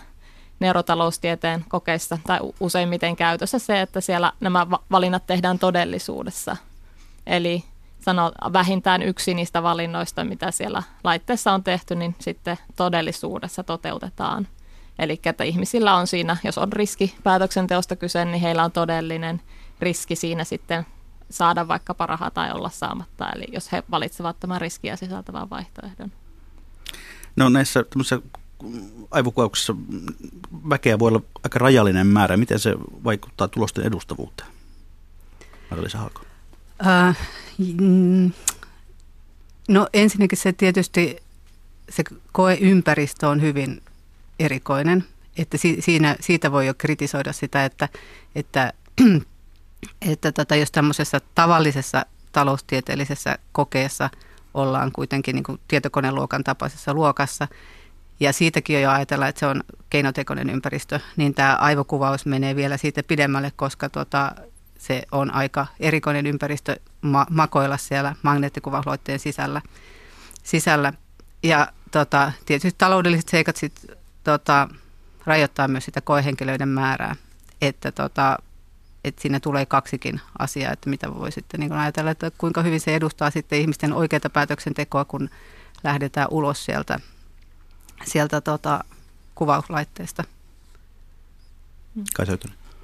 [0.61, 6.57] neurotaloustieteen kokeissa tai useimmiten käytössä se, että siellä nämä valinnat tehdään todellisuudessa.
[7.27, 7.65] Eli
[8.05, 14.49] sano, vähintään yksi niistä valinnoista, mitä siellä laitteessa on tehty, niin sitten todellisuudessa toteutetaan.
[14.99, 19.41] Eli että ihmisillä on siinä, jos on riski päätöksenteosta kyse, niin heillä on todellinen
[19.81, 20.87] riski siinä sitten
[21.31, 23.31] saada vaikka rahaa tai olla saamatta.
[23.31, 26.13] Eli jos he valitsevat tämän riskiä sisältävän vaihtoehdon.
[27.37, 27.85] No näissä
[29.11, 29.75] aivokuvauksissa
[30.71, 32.37] väkeä voi olla aika rajallinen määrä.
[32.37, 34.49] Miten se vaikuttaa tulosten edustavuuteen?
[35.71, 36.21] Marja Haako.
[37.81, 38.33] Mm,
[39.69, 41.17] no ensinnäkin se tietysti
[41.89, 43.83] se koeympäristö on hyvin
[44.39, 45.05] erikoinen,
[45.37, 47.89] että si, siinä, siitä voi jo kritisoida sitä, että,
[48.35, 48.73] että,
[50.11, 54.11] että tota, jos tämmöisessä tavallisessa taloustieteellisessä kokeessa
[54.55, 57.49] ollaan kuitenkin niin tietokoneluokan tapaisessa luokassa,
[58.21, 63.03] ja siitäkin jo ajatellaan, että se on keinotekoinen ympäristö, niin tämä aivokuvaus menee vielä siitä
[63.03, 64.33] pidemmälle, koska tota,
[64.79, 69.63] se on aika erikoinen ympäristö ma- makoilla siellä magneettikuvausloitteen sisällä.
[70.43, 70.93] sisällä.
[71.43, 73.87] Ja tota, tietysti taloudelliset seikat sit,
[74.25, 74.69] tota,
[75.27, 77.17] rajoittaa myös sitä koehenkilöiden määrää,
[77.61, 78.39] että tota,
[79.05, 82.95] että siinä tulee kaksikin asiaa, että mitä voi sitten niin ajatella, että kuinka hyvin se
[82.95, 85.31] edustaa sitten ihmisten oikeaa päätöksentekoa, kun
[85.85, 87.01] lähdetään ulos sieltä,
[88.05, 88.85] sieltä tota,
[89.35, 90.25] kuvauslaitteesta.
[92.15, 92.27] Kai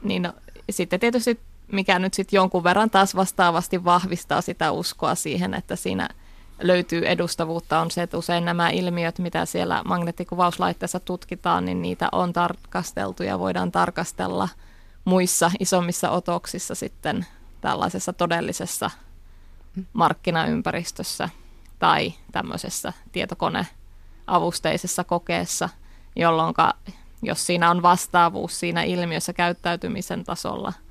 [0.02, 0.32] Niin no,
[0.70, 1.40] sitten tietysti
[1.72, 6.08] mikä nyt sitten jonkun verran taas vastaavasti vahvistaa sitä uskoa siihen, että siinä
[6.62, 12.32] löytyy edustavuutta, on se, että usein nämä ilmiöt, mitä siellä magneettikuvauslaitteessa tutkitaan, niin niitä on
[12.32, 14.48] tarkasteltu ja voidaan tarkastella
[15.04, 17.26] muissa isommissa otoksissa sitten
[17.60, 18.90] tällaisessa todellisessa
[19.92, 21.28] markkinaympäristössä
[21.78, 25.68] tai tämmöisessä tietokoneavusteisessa kokeessa,
[26.16, 26.54] jolloin
[27.22, 30.72] jos siinä on vastaavuus siinä ilmiössä käyttäytymisen tasolla–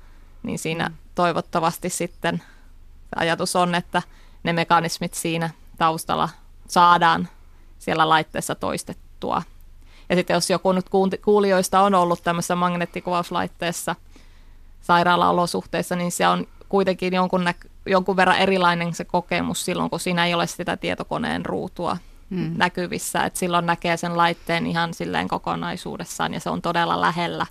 [0.42, 2.42] niin siinä toivottavasti sitten
[3.16, 4.02] ajatus on, että
[4.42, 6.28] ne mekanismit siinä taustalla
[6.68, 7.28] saadaan
[7.78, 9.42] siellä laitteessa toistettua.
[10.08, 10.86] Ja sitten jos joku nyt
[11.24, 13.96] kuulijoista on ollut tämmöisessä magneettikuvauslaitteessa
[14.80, 17.54] sairaalaolosuhteessa, niin se on kuitenkin jonkun, nä-
[17.86, 21.96] jonkun verran erilainen se kokemus silloin, kun siinä ei ole sitä tietokoneen ruutua
[22.30, 22.52] mm.
[22.56, 23.24] näkyvissä.
[23.24, 27.46] Et silloin näkee sen laitteen ihan silleen kokonaisuudessaan ja se on todella lähellä.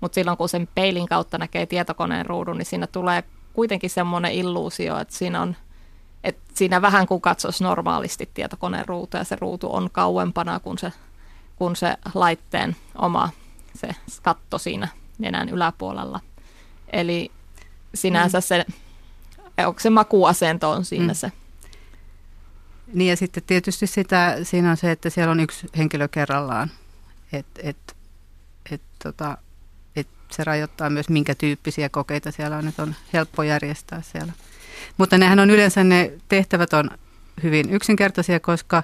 [0.00, 4.98] Mutta silloin kun sen peilin kautta näkee tietokoneen ruudun, niin siinä tulee kuitenkin semmoinen illuusio,
[4.98, 5.56] että siinä on
[6.24, 10.92] että siinä vähän kuin katsoisi normaalisti tietokoneen ruutu ja se ruutu on kauempana kuin se,
[11.56, 13.30] kuin se laitteen oma
[13.76, 13.88] se
[14.22, 16.20] katto siinä nenän yläpuolella.
[16.92, 17.30] Eli
[17.94, 18.42] sinänsä mm.
[18.42, 18.64] se,
[19.66, 21.14] onko se makuasento on siinä mm.
[21.14, 21.32] se.
[22.94, 26.70] Niin ja sitten tietysti sitä, siinä on se, että siellä on yksi henkilö kerrallaan.
[27.32, 27.96] Että et,
[28.70, 29.45] et, tota, et
[30.32, 32.64] se rajoittaa myös minkä tyyppisiä kokeita siellä on.
[32.64, 34.32] Nyt on helppo järjestää siellä.
[34.98, 36.90] Mutta nehän on yleensä ne tehtävät on
[37.42, 38.82] hyvin yksinkertaisia, koska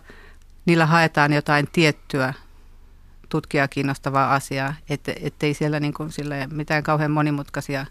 [0.66, 2.34] niillä haetaan jotain tiettyä
[3.28, 7.86] tutkijaa kiinnostavaa asiaa, että ettei siellä niin kuin sillä mitään kauhean monimutkaisia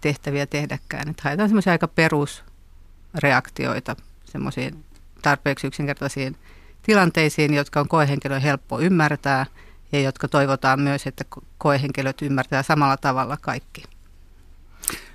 [0.00, 1.08] tehtäviä tehdäkään.
[1.08, 4.84] Että haetaan semmoisia aika perusreaktioita semmoisiin
[5.22, 6.36] tarpeeksi yksinkertaisiin
[6.82, 9.46] tilanteisiin, jotka on koehenkilön helppo ymmärtää
[9.92, 11.24] ja jotka toivotaan myös, että
[11.58, 13.82] koehenkilöt ymmärtää samalla tavalla kaikki.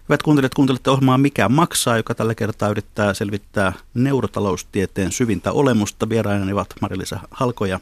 [0.09, 6.09] Hyvät kuuntelijat, kuuntelette ohjelmaa Mikä maksaa, joka tällä kertaa yrittää selvittää neurotaloustieteen syvintä olemusta.
[6.09, 7.79] Vieraina ovat Marilisa Halko ja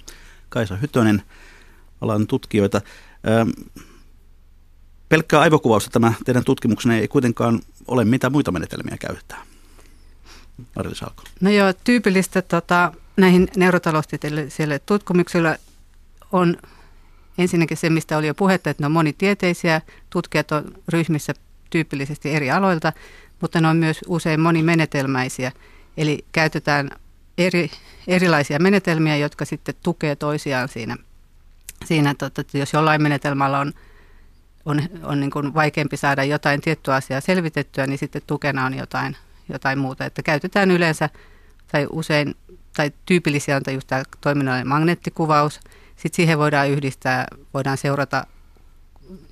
[0.49, 1.23] Kaisa Hytönen,
[2.01, 2.81] alan tutkijoita.
[5.09, 9.41] Pelkkää aivokuvausta tämä teidän tutkimuksenne ei kuitenkaan ole, mitä muita menetelmiä käytetään.
[10.75, 11.23] Marilisa Halko.
[11.41, 15.59] No joo, tyypillistä tota, näihin neurotaloustieteellisille tutkimuksille
[16.31, 16.57] on
[17.41, 19.81] ensinnäkin se, mistä oli jo puhetta, että ne on monitieteisiä.
[20.09, 21.33] Tutkijat on ryhmissä
[21.69, 22.93] tyypillisesti eri aloilta,
[23.41, 25.51] mutta ne on myös usein monimenetelmäisiä.
[25.97, 26.89] Eli käytetään
[27.37, 27.71] eri,
[28.07, 30.97] erilaisia menetelmiä, jotka sitten tukee toisiaan siinä.
[31.85, 33.73] siinä että jos jollain menetelmällä on,
[34.65, 39.17] on, on niin kuin vaikeampi saada jotain tiettyä asiaa selvitettyä, niin sitten tukena on jotain,
[39.49, 40.05] jotain muuta.
[40.05, 41.09] Että käytetään yleensä
[41.71, 42.35] tai usein
[42.75, 45.59] tai tyypillisiä on just tämä toiminnallinen magneettikuvaus.
[46.01, 48.25] Sitten siihen voidaan yhdistää, voidaan seurata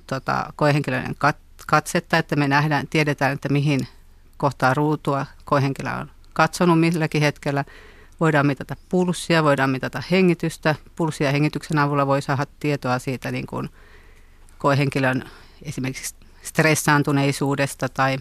[0.06, 3.88] tota, koehenkilöiden kat- katsetta, että me nähdään, tiedetään, että mihin
[4.36, 7.64] kohtaa ruutua koehenkilö on katsonut milläkin hetkellä.
[8.20, 10.74] Voidaan mitata pulssia, voidaan mitata hengitystä.
[10.96, 13.68] Pulssia ja hengityksen avulla voi saada tietoa siitä niin kuin
[14.58, 15.24] koehenkilön
[15.62, 18.18] esimerkiksi stressaantuneisuudesta tai,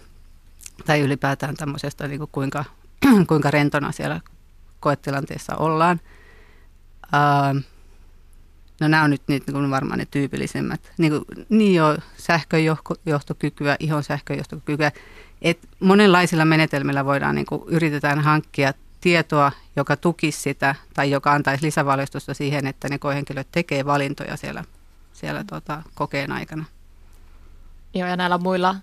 [0.86, 2.66] tai ylipäätään tämmöisestä, niin kuin kuinka,
[3.30, 4.22] kuinka rentona siellä
[4.80, 6.00] koetilanteessa ollaan.
[7.04, 7.79] Uh,
[8.80, 10.92] No nämä on nyt niin varmaan ne tyypillisimmät.
[10.98, 14.92] Niin, kuin, niin jo sähköjohtokykyä, ihon sähköjohtokykyä.
[15.42, 21.66] Et monenlaisilla menetelmillä voidaan, niin kuin, yritetään hankkia tietoa, joka tukisi sitä tai joka antaisi
[21.66, 24.64] lisävaliostusta siihen, että ne koehenkilöt tekee valintoja siellä,
[25.14, 26.66] siellä tota, kokeen aikana.
[27.94, 28.76] Joo, ja näillä muilla,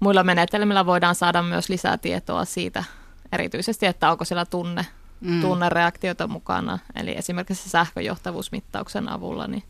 [0.00, 2.84] muilla menetelmillä voidaan saada myös lisää tietoa siitä,
[3.32, 4.86] erityisesti, että onko siellä tunne
[5.20, 5.40] mm.
[5.40, 6.78] tunnereaktiota mukana.
[6.94, 9.62] Eli esimerkiksi sähköjohtavuusmittauksen avulla niin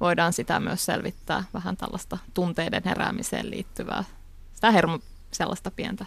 [0.00, 4.04] voidaan sitä myös selvittää vähän tällaista tunteiden heräämiseen liittyvää,
[4.54, 4.98] sitä hermo,
[5.30, 6.06] sellaista pientä.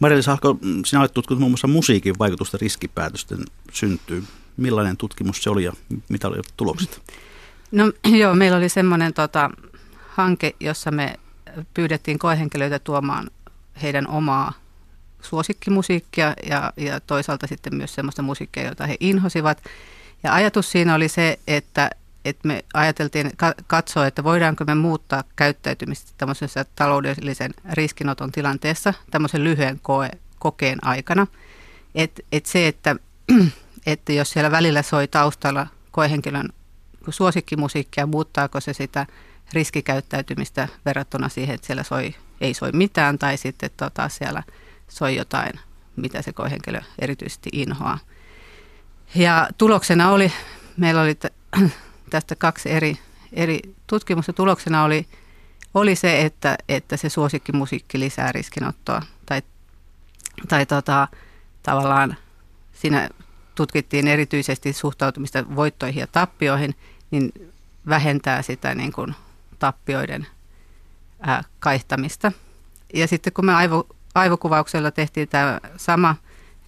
[0.00, 3.38] Marili Sahko, sinä olet tutkinut muun muassa musiikin vaikutusta riskipäätösten
[3.72, 4.24] syntyy.
[4.56, 5.72] Millainen tutkimus se oli ja
[6.08, 7.02] mitä oli tulokset?
[7.72, 9.50] No joo, meillä oli semmoinen tota,
[10.08, 11.14] hanke, jossa me
[11.74, 13.30] pyydettiin koehenkilöitä tuomaan
[13.82, 14.52] heidän omaa
[15.22, 19.62] suosikkimusiikkia ja, ja toisaalta sitten myös sellaista musiikkia, jota he inhosivat.
[20.22, 21.90] Ja ajatus siinä oli se, että,
[22.24, 23.30] että me ajateltiin
[23.66, 31.26] katsoa, että voidaanko me muuttaa käyttäytymistä tämmöisessä taloudellisen riskinoton tilanteessa tämmöisen lyhyen koe, kokeen aikana.
[31.94, 32.96] Et, et se, että,
[33.86, 36.48] että jos siellä välillä soi taustalla koehenkilön
[37.08, 39.06] suosikkimusiikkia, muuttaako se sitä
[39.52, 44.42] riskikäyttäytymistä verrattuna siihen, että siellä soi, ei soi mitään tai sitten tota, siellä–
[44.90, 45.52] soi jotain,
[45.96, 47.98] mitä se koehenkilö erityisesti inhoaa.
[49.14, 50.32] Ja tuloksena oli,
[50.76, 51.18] meillä oli
[52.10, 52.98] tästä kaksi eri,
[53.32, 55.06] eri tutkimusta, tuloksena oli,
[55.74, 59.02] oli se, että, että se suosikkimusiikki lisää riskinottoa.
[59.26, 59.42] Tai,
[60.48, 61.08] tai tota,
[61.62, 62.16] tavallaan
[62.72, 63.08] siinä
[63.54, 66.74] tutkittiin erityisesti suhtautumista voittoihin ja tappioihin,
[67.10, 67.32] niin
[67.88, 69.14] vähentää sitä niin kuin
[69.58, 70.26] tappioiden
[71.20, 72.32] ää, kaihtamista.
[72.94, 76.16] Ja sitten kun me aivo, aivokuvauksella tehtiin tämä sama,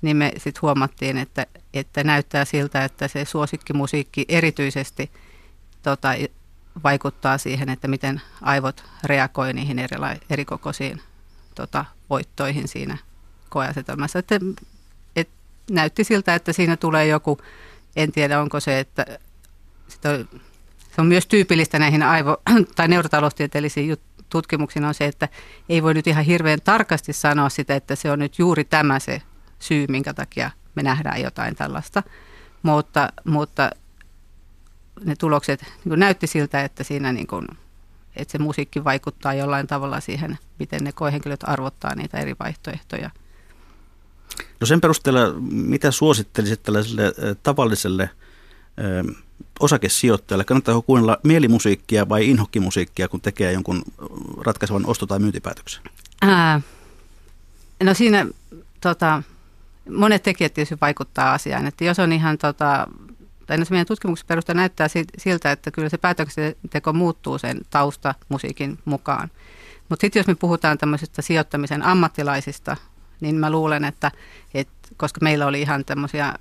[0.02, 5.10] niin me sitten huomattiin, että, että näyttää siltä, että se suosikkimusiikki erityisesti
[5.82, 6.08] tota,
[6.84, 11.02] vaikuttaa siihen, että miten aivot reagoi niihin erila- erikokoisiin
[11.54, 12.98] tota, voittoihin siinä
[13.48, 14.18] koeasetelmassa.
[14.18, 14.40] Että,
[15.16, 15.28] et,
[15.70, 17.38] näytti siltä, että siinä tulee joku,
[17.96, 19.06] en tiedä onko se, että
[19.88, 20.18] sitä,
[20.94, 22.42] se on myös tyypillistä näihin aivo-
[22.76, 25.28] tai neurotaloustieteellisiin jut- tutkimuksina on se, että
[25.68, 29.22] ei voi nyt ihan hirveän tarkasti sanoa sitä, että se on nyt juuri tämä se
[29.58, 32.02] syy, minkä takia me nähdään jotain tällaista.
[32.62, 33.70] Mutta, mutta
[35.04, 37.46] ne tulokset niin näytti siltä, että siinä niin kuin,
[38.16, 43.10] että se musiikki vaikuttaa jollain tavalla siihen, miten ne koehenkilöt arvottaa niitä eri vaihtoehtoja.
[44.60, 48.10] No sen perusteella, mitä suosittelisit tällaiselle tavalliselle
[49.60, 50.44] osakesijoittajalle?
[50.44, 53.82] Kannattaako kuunnella mielimusiikkia vai inhokkimusiikkia, kun tekee jonkun
[54.44, 55.82] ratkaisevan osto- tai myyntipäätöksen?
[56.22, 56.60] Ää,
[57.82, 58.26] no siinä
[58.80, 59.22] tota,
[59.90, 61.66] monet tekijät tietysti vaikuttaa asiaan.
[61.66, 62.86] Että jos on ihan, tota,
[63.46, 68.14] tai no se meidän tutkimuksen perusteella näyttää siltä, että kyllä se päätöksenteko muuttuu sen tausta
[68.28, 69.30] musiikin mukaan.
[69.88, 72.76] Mutta sitten jos me puhutaan tämmöisistä sijoittamisen ammattilaisista,
[73.20, 74.10] niin mä luulen, että,
[74.54, 76.34] että koska meillä oli ihan tämmöisiä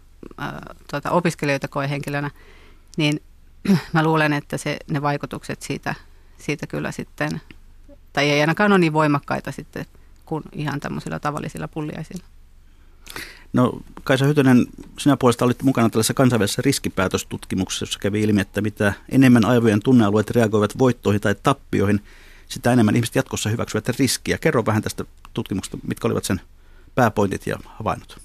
[0.91, 2.31] tuota, opiskelijoita koehenkilönä,
[2.97, 3.21] niin
[3.93, 5.95] mä luulen, että se, ne vaikutukset siitä,
[6.38, 7.41] siitä kyllä sitten,
[8.13, 9.86] tai ei ainakaan ole niin voimakkaita sitten
[10.25, 12.23] kuin ihan tämmöisillä tavallisilla pulliaisilla.
[13.54, 14.65] No Kaisa Hytönen,
[14.99, 20.32] sinä puolesta olit mukana tällaisessa kansainvälisessä riskipäätöstutkimuksessa, jossa kävi ilmi, että mitä enemmän aivojen tunnealueet
[20.32, 22.04] reagoivat voittoihin tai tappioihin,
[22.47, 24.38] sitä enemmän ihmiset jatkossa hyväksyvät riskiä.
[24.38, 26.41] Kerro vähän tästä tutkimuksesta, mitkä olivat sen
[26.95, 28.21] pääpointit ja havainnot.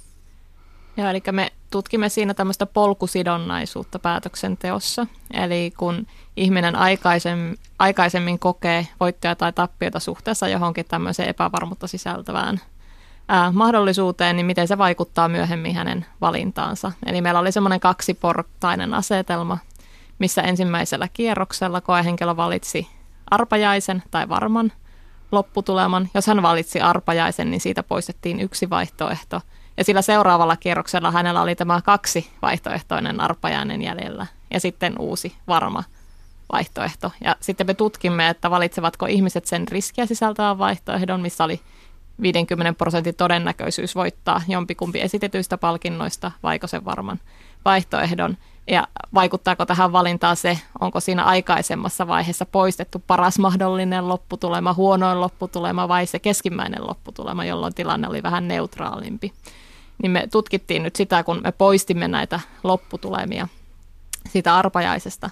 [0.96, 5.06] Joo, eli me tutkimme siinä tämmöistä polkusidonnaisuutta päätöksenteossa.
[5.32, 6.06] Eli kun
[6.37, 12.61] ihminen aikaisemmin, aikaisemmin kokee voittoja tai tappiota suhteessa johonkin tämmöiseen epävarmuutta sisältävään
[13.28, 16.92] ää, mahdollisuuteen, niin miten se vaikuttaa myöhemmin hänen valintaansa.
[17.06, 19.59] Eli meillä oli semmoinen kaksiportainen asetelma,
[20.18, 22.88] missä ensimmäisellä kierroksella koehenkilö valitsi
[23.30, 24.72] arpajaisen tai varman
[25.32, 26.09] lopputuleman.
[26.14, 29.40] Jos hän valitsi arpajaisen, niin siitä poistettiin yksi vaihtoehto–
[29.76, 35.84] ja sillä seuraavalla kierroksella hänellä oli tämä kaksi vaihtoehtoinen arpajainen jäljellä ja sitten uusi varma
[36.52, 37.12] vaihtoehto.
[37.24, 41.60] Ja sitten me tutkimme, että valitsevatko ihmiset sen riskiä sisältävän vaihtoehdon, missä oli
[42.22, 47.20] 50 prosentin todennäköisyys voittaa jompikumpi esitetyistä palkinnoista, vaiko sen varman
[47.64, 48.36] vaihtoehdon.
[48.70, 55.88] Ja vaikuttaako tähän valintaan se, onko siinä aikaisemmassa vaiheessa poistettu paras mahdollinen lopputulema, huonoin lopputulema
[55.88, 59.32] vai se keskimmäinen lopputulema, jolloin tilanne oli vähän neutraalimpi
[60.02, 63.48] niin me tutkittiin nyt sitä, kun me poistimme näitä lopputulemia
[64.28, 65.30] siitä arpajaisesta.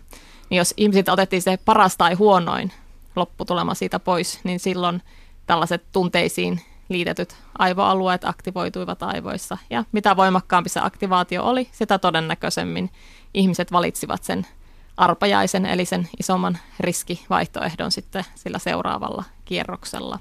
[0.51, 2.73] Niin jos ihmisiltä otettiin se paras tai huonoin
[3.17, 5.03] lopputulema siitä pois, niin silloin
[5.47, 9.59] tällaiset tunteisiin liitetyt aivoalueet aktivoituivat aivoissa.
[9.71, 12.91] Ja mitä voimakkaampi se aktivaatio oli, sitä todennäköisemmin
[13.35, 14.47] ihmiset valitsivat sen
[14.97, 20.19] arpajaisen, eli sen isomman riskivaihtoehdon sitten sillä seuraavalla kierroksella.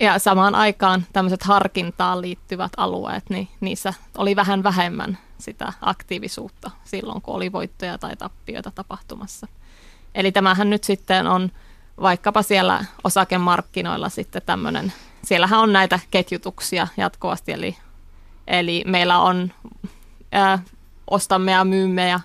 [0.00, 7.22] Ja samaan aikaan tämmöiset harkintaan liittyvät alueet, niin niissä oli vähän vähemmän sitä aktiivisuutta silloin,
[7.22, 9.46] kun oli voittoja tai tappioita tapahtumassa.
[10.14, 11.52] Eli tämähän nyt sitten on
[12.00, 14.92] vaikkapa siellä osakemarkkinoilla sitten tämmöinen,
[15.24, 17.76] siellähän on näitä ketjutuksia jatkuvasti, eli,
[18.46, 19.52] eli meillä on
[20.32, 20.58] ää,
[21.10, 22.20] ostamme ja myymme ja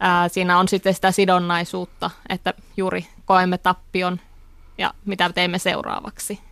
[0.00, 4.20] ää, siinä on sitten sitä sidonnaisuutta, että juuri koemme tappion
[4.78, 6.47] ja mitä teemme seuraavaksi.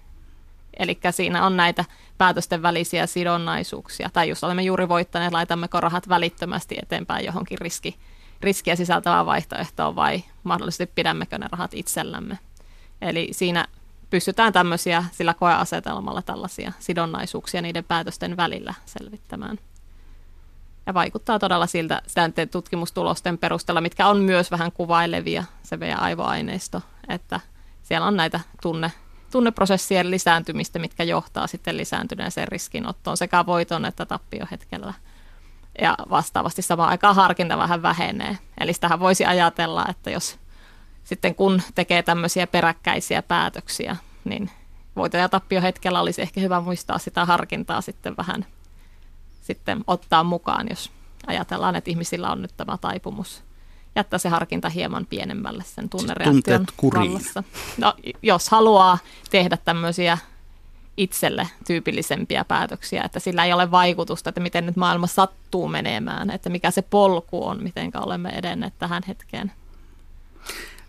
[0.78, 1.84] Eli siinä on näitä
[2.18, 4.10] päätösten välisiä sidonnaisuuksia.
[4.12, 7.96] Tai jos olemme juuri voittaneet, laitammeko rahat välittömästi eteenpäin johonkin riski,
[8.40, 12.38] riskiä sisältävään vaihtoehtoon vai mahdollisesti pidämmekö ne rahat itsellämme.
[13.00, 13.66] Eli siinä
[14.10, 19.58] pystytään tämmöisiä sillä koeasetelmalla tällaisia sidonnaisuuksia niiden päätösten välillä selvittämään.
[20.86, 22.02] Ja vaikuttaa todella siltä
[22.50, 27.40] tutkimustulosten perusteella, mitkä on myös vähän kuvailevia, se meidän aivoaineisto, että
[27.82, 28.92] siellä on näitä tunne,
[29.36, 34.94] tunneprosessien lisääntymistä, mitkä johtaa sitten lisääntyneeseen riskinottoon sekä voiton että tappiohetkellä.
[35.80, 38.38] Ja vastaavasti samaan aikaan harkinta vähän vähenee.
[38.60, 40.38] Eli sitähän voisi ajatella, että jos
[41.04, 44.50] sitten kun tekee tämmöisiä peräkkäisiä päätöksiä, niin
[44.96, 48.46] voito- ja tappiohetkellä olisi ehkä hyvä muistaa sitä harkintaa sitten vähän
[49.42, 50.90] sitten ottaa mukaan, jos
[51.26, 53.44] ajatellaan, että ihmisillä on nyt tämä taipumus
[53.96, 57.44] jättää se harkinta hieman pienemmälle sen siis tunnereaktion vallassa.
[57.78, 58.98] No, jos haluaa
[59.30, 60.18] tehdä tämmöisiä
[60.96, 66.50] itselle tyypillisempiä päätöksiä, että sillä ei ole vaikutusta, että miten nyt maailma sattuu menemään, että
[66.50, 69.52] mikä se polku on, miten olemme edenneet tähän hetkeen.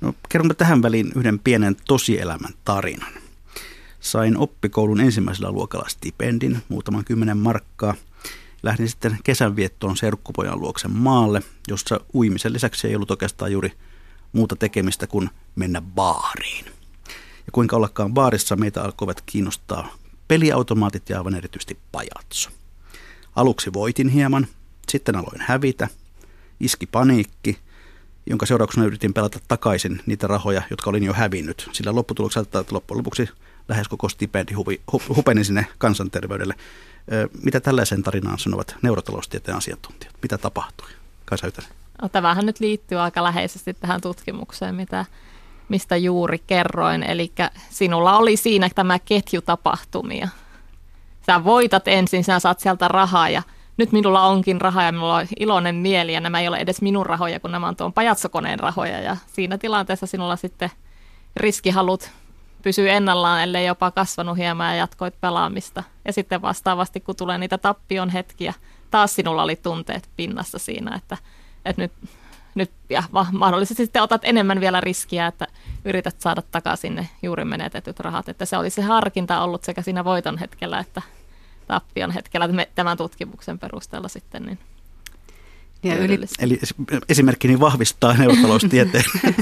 [0.02, 3.14] No, kerronko tähän väliin yhden pienen tosielämän tarinan.
[4.00, 7.94] Sain oppikoulun ensimmäisellä luokalla stipendin, muutaman kymmenen markkaa–
[8.68, 13.74] lähdin sitten kesänviettoon serkkupojan luoksen maalle, jossa uimisen lisäksi ei ollut oikeastaan juuri
[14.34, 16.66] muuta tekemistä kuin mennä baariin.
[17.46, 19.88] Ja kuinka ollakaan baarissa meitä alkoivat kiinnostaa
[20.28, 22.50] peliautomaatit ja aivan erityisesti pajatso.
[23.36, 24.48] Aluksi voitin hieman,
[24.90, 25.88] sitten aloin hävitä,
[26.60, 27.60] iski paniikki
[28.30, 31.70] jonka seurauksena yritin pelata takaisin niitä rahoja, jotka olin jo hävinnyt.
[31.72, 33.30] Sillä lopputuloksella loppujen lopuksi
[33.68, 34.54] lähes koko stipendi
[35.16, 36.54] hupeni sinne kansanterveydelle.
[37.44, 40.16] Mitä tällaisen tarinaan sanovat neurotaloustieteen asiantuntijat?
[40.22, 40.88] Mitä tapahtui?
[41.26, 41.72] Kaisa Ytänen.
[42.02, 45.06] No, tämähän nyt liittyy aika läheisesti tähän tutkimukseen, mitä,
[45.70, 47.04] mistä juuri kerroin.
[47.04, 47.32] Eli
[47.70, 50.28] sinulla oli siinä tämä ketju tapahtumia.
[51.26, 53.42] Sä voitat ensin, sä saat sieltä rahaa ja
[53.78, 57.06] nyt minulla onkin rahaa ja minulla on iloinen mieli ja nämä ei ole edes minun
[57.06, 59.02] rahoja, kun nämä on tuon pajatsokoneen rahoja.
[59.02, 60.72] Ja siinä tilanteessa sinulla sitten
[61.36, 62.12] riskihalut
[62.62, 65.84] pysyy ennallaan, ellei jopa kasvanut hieman ja jatkoit pelaamista.
[66.06, 68.54] Ja sitten vastaavasti, kun tulee niitä tappion hetkiä,
[68.92, 71.18] taas sinulla oli tunteet pinnassa siinä, että,
[71.66, 71.92] että nyt,
[72.56, 75.48] nyt ja mahdollisesti sitten otat enemmän vielä riskiä, että
[75.86, 78.30] yrität saada takaisin ne juuri menetetyt rahat.
[78.30, 81.02] Että se oli se harkinta ollut sekä siinä voiton hetkellä että
[81.68, 84.44] tappion hetkellä tämän tutkimuksen perusteella sitten.
[84.44, 84.60] Niin
[85.84, 86.20] ja yli...
[86.40, 86.60] Eli
[87.10, 89.04] esimerkkini vahvistaa neuvottelustieteen.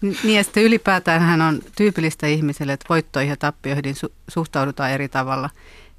[0.00, 5.08] niin ja sitten ylipäätään hän on tyypillistä ihmiselle, että voittoihin ja tappioihin su- suhtaudutaan eri
[5.08, 5.50] tavalla.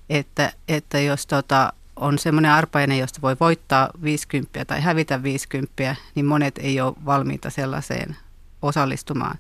[0.09, 6.25] Että, että jos tota, on semmoinen arpainen, josta voi voittaa 50 tai hävitä 50, niin
[6.25, 8.15] monet ei ole valmiita sellaiseen
[8.61, 9.37] osallistumaan.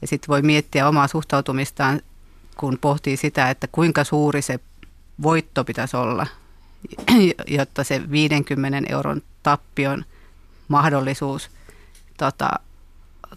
[0.00, 2.00] Ja sitten voi miettiä omaa suhtautumistaan,
[2.56, 4.60] kun pohtii sitä, että kuinka suuri se
[5.22, 6.26] voitto pitäisi olla,
[7.46, 10.04] jotta se 50 euron tappion
[10.68, 11.50] mahdollisuus
[12.16, 12.50] tota,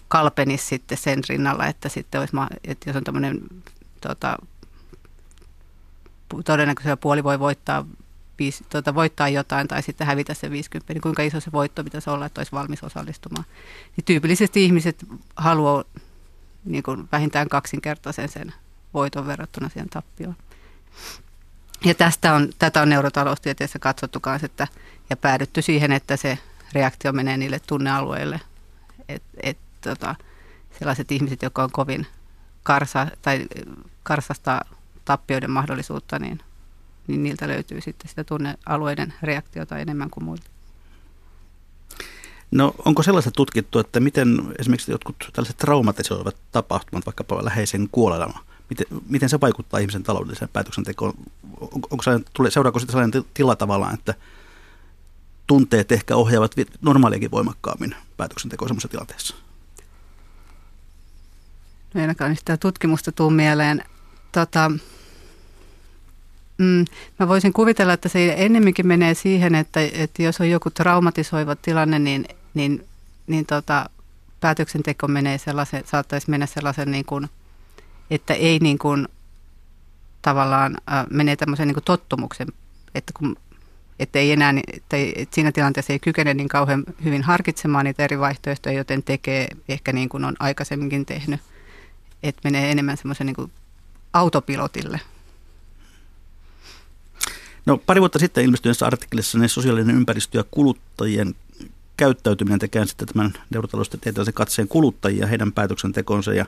[0.07, 3.41] kalpenisi sitten sen rinnalla, että sitten olisi, että jos on tämmöinen
[4.01, 4.37] tota,
[6.45, 7.85] todennäköisellä puoli voi voittaa,
[8.39, 12.09] viisi, tota, voittaa jotain tai sitten hävitä se 50, niin kuinka iso se voitto pitäisi
[12.09, 13.45] olla, että olisi valmis osallistumaan.
[13.97, 15.05] Niin tyypillisesti ihmiset
[15.35, 15.83] haluaa
[16.65, 18.53] niin kuin vähintään kaksinkertaisen sen
[18.93, 20.35] voiton verrattuna siihen tappioon.
[21.85, 24.67] Ja tästä on, tätä on neurotaloustieteessä katsottu kanssa, että,
[25.09, 26.37] ja päädytty siihen, että se
[26.73, 28.41] reaktio menee niille tunnealueille.
[29.09, 30.15] Et, et, tota,
[30.79, 32.07] sellaiset ihmiset, jotka on kovin
[32.63, 33.47] karsa, tai
[34.03, 34.61] karsasta
[35.05, 36.39] tappioiden mahdollisuutta, niin,
[37.07, 40.49] niin niiltä löytyy sitten sitä tunnealueiden reaktiota enemmän kuin muilta.
[42.51, 48.39] No onko sellaista tutkittu, että miten esimerkiksi jotkut tällaiset traumatisoivat tapahtumat, vaikkapa läheisen kuolema,
[48.69, 51.13] miten, miten se vaikuttaa ihmisen taloudelliseen päätöksentekoon?
[51.61, 52.03] Onko
[52.33, 54.13] tulee, seuraako sitten sellainen tila tavallaan, että
[55.47, 59.35] tunteet ehkä ohjaavat normaaliakin voimakkaammin päätöksentekoon sellaisessa tilanteessa?
[61.93, 63.83] No ainakaan sitä tutkimusta tuu mieleen.
[64.31, 64.71] Tota,
[66.57, 66.85] mm,
[67.19, 71.99] mä voisin kuvitella, että se ennemminkin menee siihen, että, että jos on joku traumatisoiva tilanne,
[71.99, 72.87] niin, niin,
[73.27, 73.89] niin tota,
[74.39, 77.29] päätöksenteko menee sellaisen, saattaisi mennä sellaisen niin kuin–
[78.09, 79.07] että ei niin kuin
[80.21, 82.47] tavallaan äh, menee tämmöisen niin kuin tottumuksen,
[82.95, 83.35] että kun
[83.99, 84.97] että ei enää, että,
[85.31, 90.09] siinä tilanteessa ei kykene niin kauhean hyvin harkitsemaan niitä eri vaihtoehtoja, joten tekee ehkä niin
[90.09, 91.39] kuin on aikaisemminkin tehnyt,
[92.23, 93.51] että menee enemmän semmoisen niin
[94.13, 95.01] autopilotille.
[97.65, 101.35] No pari vuotta sitten ilmestyneessä artikkelissa ne sosiaalinen ympäristö ja kuluttajien
[101.97, 106.45] käyttäytyminen tekee sitten tämän neurotaloustieteellisen katseen kuluttajia, heidän päätöksentekonsa ja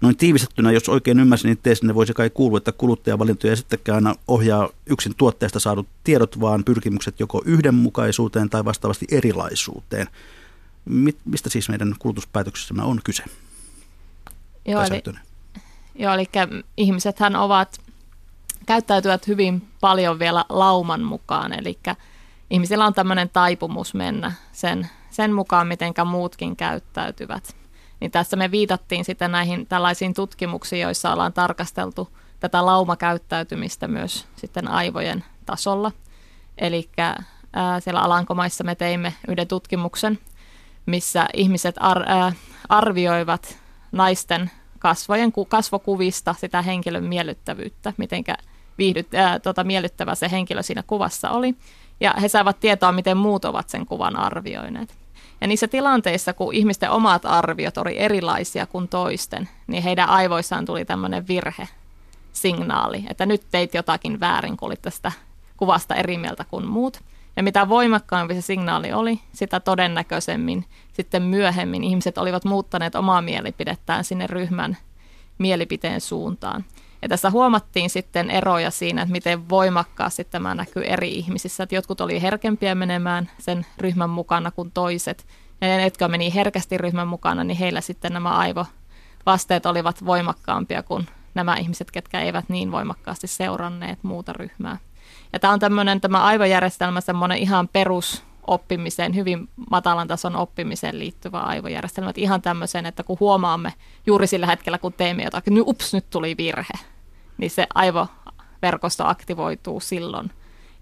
[0.00, 3.96] Noin tiivistettynä, jos oikein ymmärsin, niin teistä ne voisi kai kuulua, että kuluttajavalintoja ei sittenkään
[3.96, 10.06] aina ohjaa yksin tuotteesta saadut tiedot, vaan pyrkimykset joko yhdenmukaisuuteen tai vastaavasti erilaisuuteen.
[11.24, 13.24] Mistä siis meidän kulutuspäätöksessämme on kyse?
[14.66, 15.02] Joo, eli,
[15.94, 16.26] joo, eli
[16.76, 17.80] ihmisethän ovat,
[18.66, 21.78] käyttäytyvät hyvin paljon vielä lauman mukaan, eli
[22.50, 27.57] ihmisillä on tämmöinen taipumus mennä sen, sen mukaan, miten muutkin käyttäytyvät
[28.00, 32.08] niin tässä me viitattiin sitten näihin tällaisiin tutkimuksiin, joissa ollaan tarkasteltu
[32.40, 35.92] tätä laumakäyttäytymistä myös sitten aivojen tasolla.
[36.58, 36.90] Eli
[37.80, 40.18] siellä Alankomaissa me teimme yhden tutkimuksen,
[40.86, 42.32] missä ihmiset ar- ää,
[42.68, 43.58] arvioivat
[43.92, 48.24] naisten kasvojen kasvokuvista sitä henkilön miellyttävyyttä, miten
[48.78, 49.08] viihdyt,
[49.42, 51.54] tota, miellyttävä se henkilö siinä kuvassa oli.
[52.00, 54.94] Ja he saivat tietoa, miten muut ovat sen kuvan arvioineet.
[55.40, 60.84] Ja niissä tilanteissa, kun ihmisten omat arviot oli erilaisia kuin toisten, niin heidän aivoissaan tuli
[60.84, 61.68] tämmöinen virhe
[62.32, 65.12] signaali, että nyt teit jotakin väärin, kun olit tästä
[65.56, 67.00] kuvasta eri mieltä kuin muut.
[67.36, 74.04] Ja mitä voimakkaampi se signaali oli, sitä todennäköisemmin sitten myöhemmin ihmiset olivat muuttaneet omaa mielipidettään
[74.04, 74.76] sinne ryhmän
[75.38, 76.64] mielipiteen suuntaan.
[77.02, 81.62] Ja tässä huomattiin sitten eroja siinä, että miten voimakkaasti tämä näkyy eri ihmisissä.
[81.62, 85.26] Että jotkut oli herkempiä menemään sen ryhmän mukana kuin toiset.
[85.60, 91.06] Ja ne, jotka meni herkästi ryhmän mukana, niin heillä sitten nämä aivovasteet olivat voimakkaampia kuin
[91.34, 94.76] nämä ihmiset, ketkä eivät niin voimakkaasti seuranneet muuta ryhmää.
[95.32, 101.40] Ja tämä on tämmöinen tämä aivojärjestelmä semmoinen ihan perus oppimiseen, hyvin matalan tason oppimiseen liittyvä
[101.40, 102.10] aivojärjestelmä.
[102.10, 103.74] Että ihan tämmöisen, että kun huomaamme
[104.06, 106.72] juuri sillä hetkellä, kun teemme jotakin, niin ups, nyt tuli virhe,
[107.38, 110.30] niin se aivoverkosto aktivoituu silloin.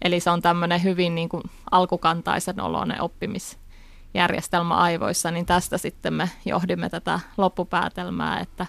[0.02, 6.30] Eli se on tämmöinen hyvin niin kuin alkukantaisen oloinen oppimisjärjestelmä aivoissa, niin tästä sitten me
[6.44, 8.66] johdimme tätä loppupäätelmää, että,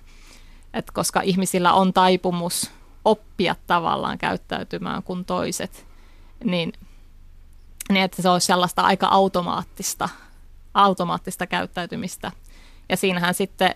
[0.73, 2.71] että koska ihmisillä on taipumus
[3.05, 5.87] oppia tavallaan käyttäytymään kuin toiset,
[6.43, 6.73] niin,
[7.89, 10.09] niin että se olisi sellaista aika automaattista,
[10.73, 12.31] automaattista käyttäytymistä.
[12.89, 13.75] Ja siinähän sitten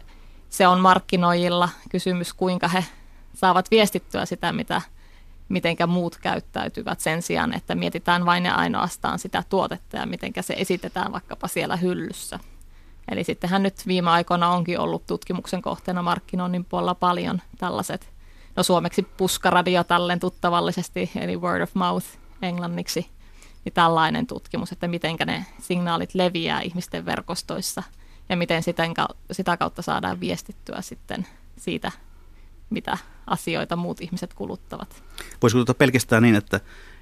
[0.50, 2.86] se on markkinoijilla kysymys, kuinka he
[3.34, 4.82] saavat viestittyä sitä, mitä,
[5.50, 10.54] mitenkä muut käyttäytyvät sen sijaan, että mietitään vain ja ainoastaan sitä tuotetta ja miten se
[10.58, 12.40] esitetään vaikkapa siellä hyllyssä.
[13.12, 18.10] Eli sittenhän nyt viime aikoina onkin ollut tutkimuksen kohteena markkinoinnin puolella paljon tällaiset,
[18.56, 22.06] no suomeksi puskaradio tallen tuttavallisesti, eli word of mouth
[22.42, 23.10] englanniksi,
[23.66, 27.84] niin tällainen tutkimus, että miten ne signaalit leviää ihmisten verkostoissa
[28.30, 28.94] ja miten siten,
[29.32, 31.92] sitä kautta saadaan viestittyä sitten siitä,
[32.70, 32.98] mitä
[33.28, 35.04] asioita muut ihmiset kuluttavat.
[35.42, 36.60] Voisiko tuota pelkästään niin, että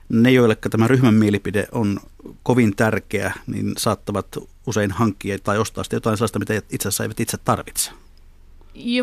[0.10, 1.99] ne, joille tämä ryhmän mielipide on
[2.43, 4.28] kovin tärkeä, niin saattavat
[4.68, 7.91] usein hankkia tai ostaa sitä jotain sellaista, mitä itse asiassa eivät itse tarvitse?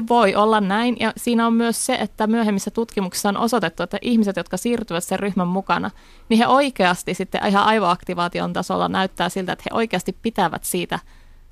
[0.08, 0.96] Voi olla näin.
[1.00, 5.20] Ja siinä on myös se, että myöhemmissä tutkimuksissa on osoitettu, että ihmiset, jotka siirtyvät sen
[5.20, 5.90] ryhmän mukana,
[6.28, 10.98] niin he oikeasti sitten ihan aivoaktivaation tasolla näyttää siltä, että he oikeasti pitävät siitä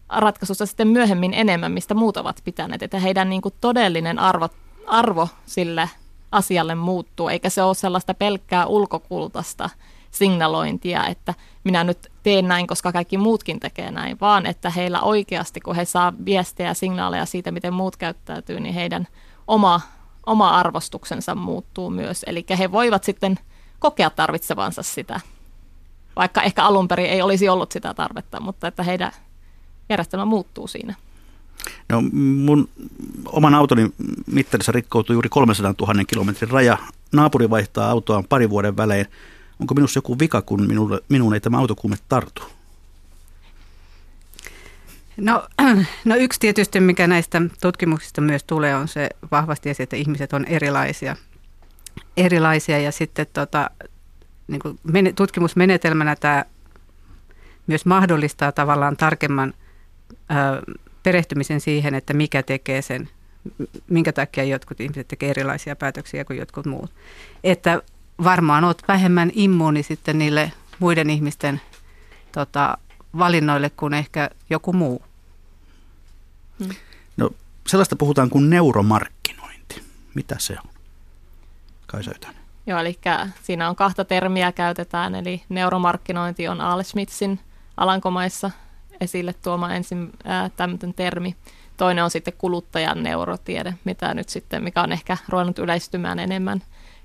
[0.08, 2.82] ratkaisusta sitten myöhemmin enemmän, mistä muut ovat pitäneet.
[2.82, 4.48] Että heidän niin kuin todellinen arvo,
[4.86, 5.90] arvo sille
[6.32, 9.70] asialle muuttuu, eikä se ole sellaista pelkkää ulkokultaista
[10.10, 11.34] signalointia, että
[11.64, 15.84] minä nyt teen näin, koska kaikki muutkin tekee näin, vaan että heillä oikeasti, kun he
[15.84, 19.06] saa viestejä ja signaaleja siitä, miten muut käyttäytyy, niin heidän
[19.46, 19.80] oma,
[20.26, 22.24] oma arvostuksensa muuttuu myös.
[22.26, 23.38] Eli he voivat sitten
[23.78, 25.20] kokea tarvitsevansa sitä,
[26.16, 29.12] vaikka ehkä alun perin ei olisi ollut sitä tarvetta, mutta että heidän
[29.88, 30.94] järjestelmä muuttuu siinä.
[31.88, 32.68] No mun
[33.26, 33.92] oman autoni
[34.26, 36.78] mittarissa rikkoutui juuri 300 000 kilometrin raja.
[37.12, 39.06] Naapuri vaihtaa autoaan pari vuoden välein.
[39.60, 42.42] Onko minussa joku vika, kun minulle, minun ei tämä autokuume tartu?
[45.16, 45.48] No,
[46.04, 50.44] no yksi tietysti, mikä näistä tutkimuksista myös tulee, on se vahvasti se, että ihmiset on
[50.44, 51.16] erilaisia.
[52.16, 53.70] Erilaisia ja sitten tota,
[54.48, 54.78] niin kuin
[55.14, 56.44] tutkimusmenetelmänä tämä
[57.66, 59.54] myös mahdollistaa tavallaan tarkemman
[60.12, 63.08] ö, perehtymisen siihen, että mikä tekee sen,
[63.90, 66.90] minkä takia jotkut ihmiset tekee erilaisia päätöksiä kuin jotkut muut.
[67.44, 67.82] Että
[68.24, 71.60] varmaan olet vähemmän immuuni sitten niille muiden ihmisten
[72.32, 72.78] tota,
[73.18, 75.02] valinnoille kuin ehkä joku muu.
[76.58, 76.74] Hmm.
[77.16, 77.30] No
[77.66, 79.82] sellaista puhutaan kuin neuromarkkinointi.
[80.14, 80.70] Mitä se on?
[81.86, 82.42] Kaisa Ytänen.
[82.66, 82.98] Joo, eli
[83.42, 87.40] siinä on kahta termiä käytetään, eli neuromarkkinointi on Al Smithsin
[87.76, 88.50] Alankomaissa
[89.00, 90.12] esille tuoma ensin
[90.56, 91.36] tämmöinen termi.
[91.76, 96.62] Toinen on sitten kuluttajan neurotiede, mitä nyt sitten, mikä on ehkä ruvennut yleistymään enemmän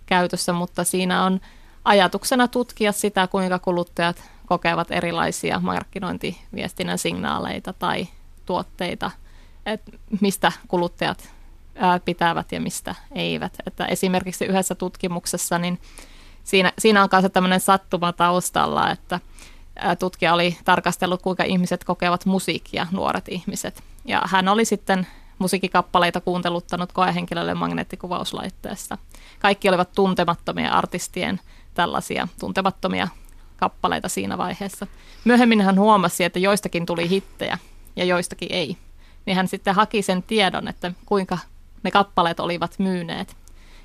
[0.10, 1.42] käytössä, mutta siinä on
[1.86, 8.08] ajatuksena tutkia sitä, kuinka kuluttajat kokevat erilaisia markkinointiviestinnän signaaleita tai
[8.46, 9.12] tuotteita,
[9.66, 9.92] että
[10.22, 11.30] mistä kuluttajat
[12.06, 13.54] pitävät ja mistä eivät.
[13.68, 15.80] Että esimerkiksi yhdessä tutkimuksessa, niin
[16.44, 19.20] siinä, siinä on myös tämmöinen sattuma taustalla, että
[20.00, 23.84] tutkija oli tarkastellut, kuinka ihmiset kokevat musiikkia, nuoret ihmiset.
[24.06, 25.08] Ja hän oli sitten
[25.40, 28.98] musiikkikappaleita kuunteluttanut koehenkilölle magneettikuvauslaitteessa.
[29.40, 31.40] Kaikki olivat tuntemattomia artistien
[31.74, 33.08] tällaisia tuntemattomia
[33.58, 34.88] kappaleita siinä vaiheessa.
[35.26, 37.58] Myöhemmin hän huomasi, että joistakin tuli hittejä
[37.96, 38.78] ja joistakin ei.
[39.26, 41.38] Niin hän sitten haki sen tiedon, että kuinka
[41.84, 43.36] ne kappaleet olivat myyneet.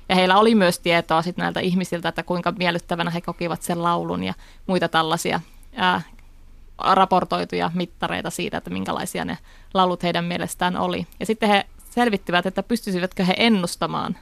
[0.09, 4.23] Ja heillä oli myös tietoa sitten näiltä ihmisiltä, että kuinka miellyttävänä he kokivat sen laulun
[4.23, 4.33] ja
[4.67, 5.41] muita tällaisia
[5.75, 6.01] ää,
[6.77, 9.37] raportoituja mittareita siitä, että minkälaisia ne
[9.73, 11.07] laulut heidän mielestään oli.
[11.19, 14.17] Ja sitten he selvittivät, että pystyisivätkö he ennustamaan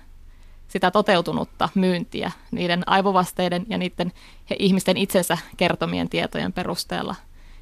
[0.67, 4.11] sitä toteutunutta myyntiä niiden aivovasteiden ja niiden
[4.49, 7.15] he ihmisten itsensä kertomien tietojen perusteella.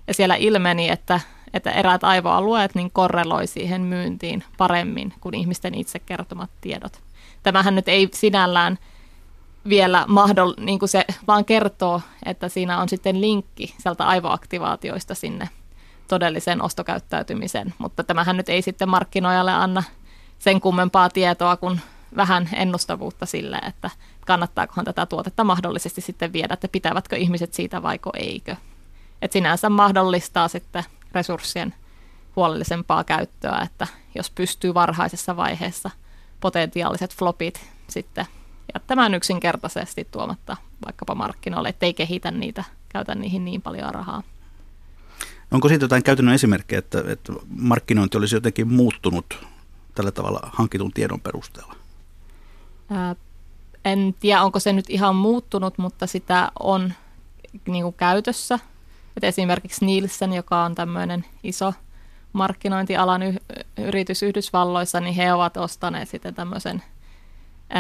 [0.08, 1.20] Ja siellä ilmeni, että,
[1.54, 7.02] että eräät aivoalueet niin korreloi siihen myyntiin paremmin kuin ihmisten itse kertomat tiedot.
[7.44, 8.78] Tämähän nyt ei sinällään
[9.70, 15.49] vielä mahdoll, niin kuin se vaan kertoo, että siinä on sitten linkki sieltä aivoaktivaatioista sinne
[16.07, 17.74] todelliseen ostokäyttäytymiseen.
[17.78, 19.84] Mutta tämähän nyt ei sitten markkinoijalle anna
[20.39, 21.82] sen kummempaa tietoa kuin
[22.16, 23.89] vähän ennustavuutta sille, että
[24.26, 28.55] kannattaakohan tätä tuotetta mahdollisesti sitten viedä, että pitävätkö ihmiset siitä vaiko eikö.
[29.22, 31.74] Et sinänsä mahdollistaa sitten resurssien
[32.36, 35.89] huolellisempaa käyttöä, että jos pystyy varhaisessa vaiheessa
[36.39, 38.26] potentiaaliset flopit sitten
[38.74, 44.24] jättämään yksinkertaisesti tuomatta vaikkapa markkinoille, ettei kehitä niitä, käytä niihin niin paljon rahaa.
[45.51, 49.47] Onko siitä jotain käytännön esimerkkejä, että, että markkinointi olisi jotenkin muuttunut
[49.95, 51.76] tällä tavalla hankitun tiedon perusteella?
[52.89, 53.15] Ää,
[53.86, 56.93] en tiedä, onko se nyt ihan muuttunut, mutta sitä on
[57.67, 58.59] niin kuin käytössä.
[59.17, 61.74] Et esimerkiksi Nielsen, joka on tämmöinen iso
[62.34, 63.38] markkinointialan y-
[63.78, 66.84] yritys Yhdysvalloissa, niin he ovat ostaneet sitten tämmöisen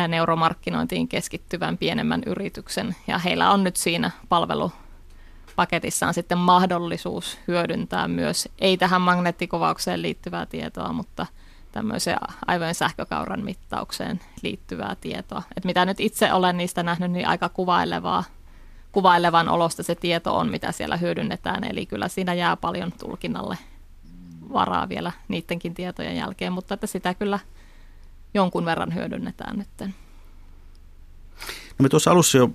[0.07, 2.95] neuromarkkinointiin keskittyvän pienemmän yrityksen.
[3.07, 10.93] Ja heillä on nyt siinä palvelupaketissaan sitten mahdollisuus hyödyntää myös, ei tähän magneettikuvaukseen liittyvää tietoa,
[10.93, 11.25] mutta
[11.71, 12.17] tämmöiseen
[12.47, 15.43] aivojen sähkökauran mittaukseen liittyvää tietoa.
[15.57, 18.23] Et mitä nyt itse olen niistä nähnyt, niin aika kuvailevaa,
[18.91, 21.63] kuvailevan olosta se tieto on, mitä siellä hyödynnetään.
[21.63, 23.57] Eli kyllä siinä jää paljon tulkinnalle
[24.53, 27.39] varaa vielä niidenkin tietojen jälkeen, mutta että sitä kyllä
[28.33, 29.93] jonkun verran hyödynnetään nyt.
[31.79, 32.49] No me tuossa alussa jo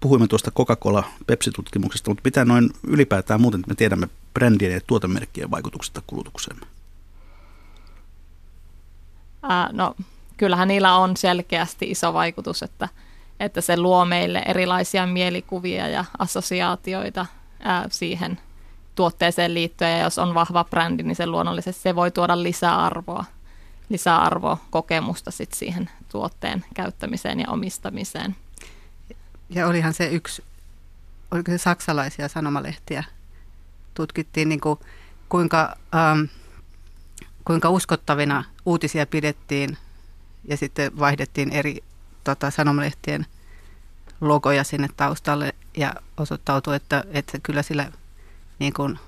[0.00, 5.50] puhuimme tuosta Coca-Cola Pepsi-tutkimuksesta, mutta mitä noin ylipäätään muuten, että me tiedämme brändien ja tuotemerkkien
[5.50, 6.60] vaikutuksesta kulutukseen?
[9.42, 9.94] Ää, no
[10.36, 12.88] kyllähän niillä on selkeästi iso vaikutus, että,
[13.40, 17.26] että se luo meille erilaisia mielikuvia ja assosiaatioita
[17.60, 18.38] ää, siihen
[18.94, 19.98] tuotteeseen liittyen.
[19.98, 23.24] Ja jos on vahva brändi, niin se luonnollisesti se voi tuoda lisäarvoa
[23.90, 28.36] lisäarvokokemusta sit siihen tuotteen käyttämiseen ja omistamiseen.
[29.50, 30.44] Ja olihan se yksi,
[31.30, 33.04] oliko se saksalaisia sanomalehtiä,
[33.94, 34.78] tutkittiin niin kuin,
[35.28, 36.20] kuinka, ähm,
[37.44, 39.76] kuinka uskottavina uutisia pidettiin
[40.48, 41.84] ja sitten vaihdettiin eri
[42.24, 43.26] tota, sanomalehtien
[44.20, 47.92] logoja sinne taustalle ja osoittautui, että, että kyllä sillä
[48.58, 48.98] niin kuin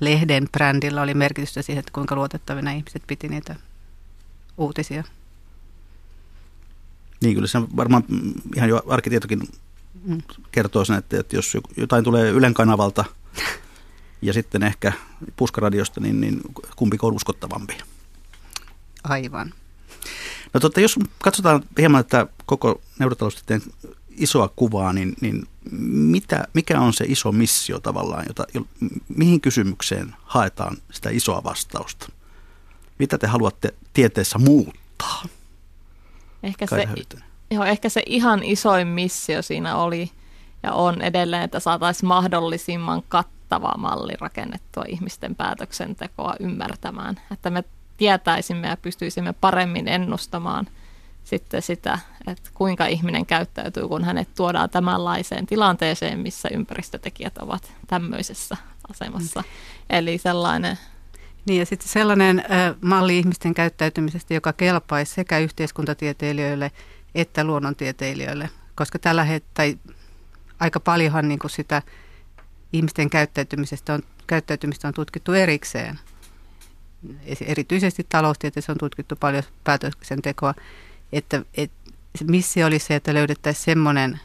[0.00, 3.56] lehden brändillä oli merkitystä siihen, että kuinka luotettavina ihmiset piti niitä
[4.58, 5.04] uutisia.
[7.20, 8.04] Niin, kyllä se varmaan
[8.56, 9.42] ihan jo arkitietokin
[10.04, 10.22] mm.
[10.50, 13.04] kertoo sen, että, että jos jotain tulee Ylen kanavalta
[14.22, 14.92] ja sitten ehkä
[15.36, 16.40] puskaradiosta, niin, niin
[16.76, 17.78] kumpi on uskottavampi?
[19.04, 19.54] Aivan.
[20.54, 23.62] No totta, jos katsotaan hieman että koko neurotaloustieteen
[24.10, 25.46] isoa kuvaa, niin, niin
[25.90, 28.46] mitä, mikä on se iso missio tavallaan, jota,
[29.08, 32.08] mihin kysymykseen haetaan sitä isoa vastausta?
[32.98, 35.22] Mitä te haluatte tieteessä muuttaa?
[36.42, 36.88] Ehkä se,
[37.50, 40.10] joo, ehkä se ihan isoin missio siinä oli
[40.62, 47.20] ja on edelleen, että saataisiin mahdollisimman kattava malli rakennettua ihmisten päätöksentekoa ymmärtämään.
[47.32, 47.64] Että me
[47.96, 50.66] tietäisimme ja pystyisimme paremmin ennustamaan
[51.24, 58.56] sitten sitä, että kuinka ihminen käyttäytyy, kun hänet tuodaan tämänlaiseen tilanteeseen, missä ympäristötekijät ovat tämmöisessä
[58.90, 59.40] asemassa.
[59.40, 59.46] Mm.
[59.90, 60.78] Eli sellainen
[61.48, 66.72] niin ja sitten sellainen äh, malli ihmisten käyttäytymisestä, joka kelpaisi sekä yhteiskuntatieteilijöille
[67.14, 69.76] että luonnontieteilijöille, koska tällä hetkellä
[70.60, 71.82] aika paljonhan niin kuin sitä
[72.72, 75.98] ihmisten käyttäytymisestä on, käyttäytymistä on tutkittu erikseen.
[77.40, 80.54] Erityisesti taloustieteessä on tutkittu paljon päätöksentekoa,
[81.12, 81.76] että, että
[82.24, 84.20] missio oli se, että löydettäisiin semmoinen,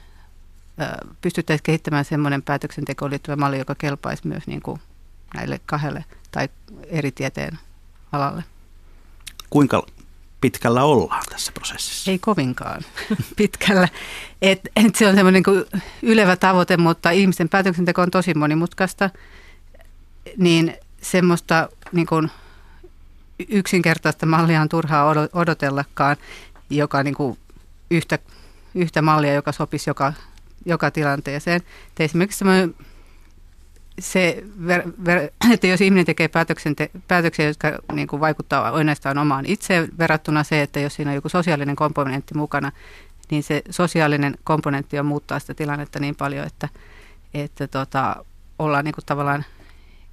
[1.22, 4.80] pystyttäisiin kehittämään semmoinen päätöksentekoon liittyvä malli, joka kelpaisi myös niin kuin
[5.34, 6.50] näille kahdelle tai
[6.88, 7.60] eri tieteen
[8.12, 8.44] alalle.
[9.50, 9.86] Kuinka
[10.42, 12.12] pitkällä ollaan tässä prosessissa?
[12.12, 12.82] Ei kovinkaan
[13.38, 13.88] pitkällä.
[14.42, 19.10] Et, et se on semmoinen niin ylevä tavoite, mutta ihmisten päätöksenteko on tosi monimutkaista.
[20.38, 22.32] Niin semmoista niin kuin
[23.50, 26.18] yksinkertaista mallia on turhaa odotellakaan,
[26.70, 27.38] joka niin kuin
[27.92, 28.20] yhtä,
[28.76, 30.14] yhtä mallia, joka sopisi joka,
[30.66, 31.56] joka tilanteeseen.
[31.56, 32.76] Et esimerkiksi semmoinen
[34.00, 36.30] se, ver, ver, että jos ihminen tekee
[36.76, 41.16] te, päätöksiä, jotka niin kuin vaikuttaa ainoastaan omaan itseen verrattuna se, että jos siinä on
[41.16, 42.72] joku sosiaalinen komponentti mukana,
[43.32, 46.70] niin se sosiaalinen komponentti on muuttaa sitä tilannetta niin paljon, että,
[47.34, 48.26] että tota,
[48.60, 49.46] ollaan niin kuin tavallaan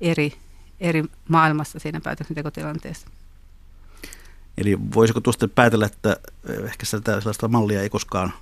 [0.00, 0.32] eri,
[0.80, 3.08] eri maailmassa siinä päätöksentekotilanteessa.
[4.58, 6.16] Eli voisiko tuosta päätellä, että
[6.64, 8.32] ehkä sitä sellaista mallia ei koskaan,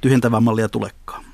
[0.00, 1.24] tyhjentävää mallia tulekaan?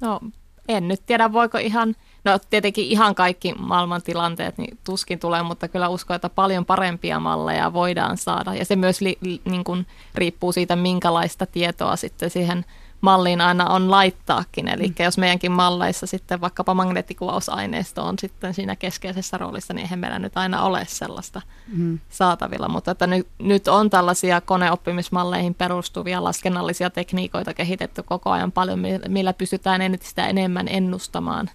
[0.00, 0.20] No
[0.68, 5.68] en nyt tiedä, voiko ihan, no tietenkin ihan kaikki maailman tilanteet niin tuskin tulee, mutta
[5.68, 8.54] kyllä uskon, että paljon parempia malleja voidaan saada.
[8.54, 12.64] Ja se myös li, li, niin kuin riippuu siitä, minkälaista tietoa sitten siihen
[13.02, 14.68] malliin aina on laittaakin.
[14.68, 14.94] Eli mm.
[15.04, 20.36] jos meidänkin malleissa sitten vaikkapa magneettikuvausaineisto on sitten siinä keskeisessä roolissa, niin eihän meillä nyt
[20.36, 21.42] aina ole sellaista
[21.72, 21.98] mm.
[22.08, 22.68] saatavilla.
[22.68, 29.32] Mutta että nyt, nyt on tällaisia koneoppimismalleihin perustuvia laskennallisia tekniikoita kehitetty koko ajan paljon, millä
[29.32, 31.50] pystytään entistä enemmän ennustamaan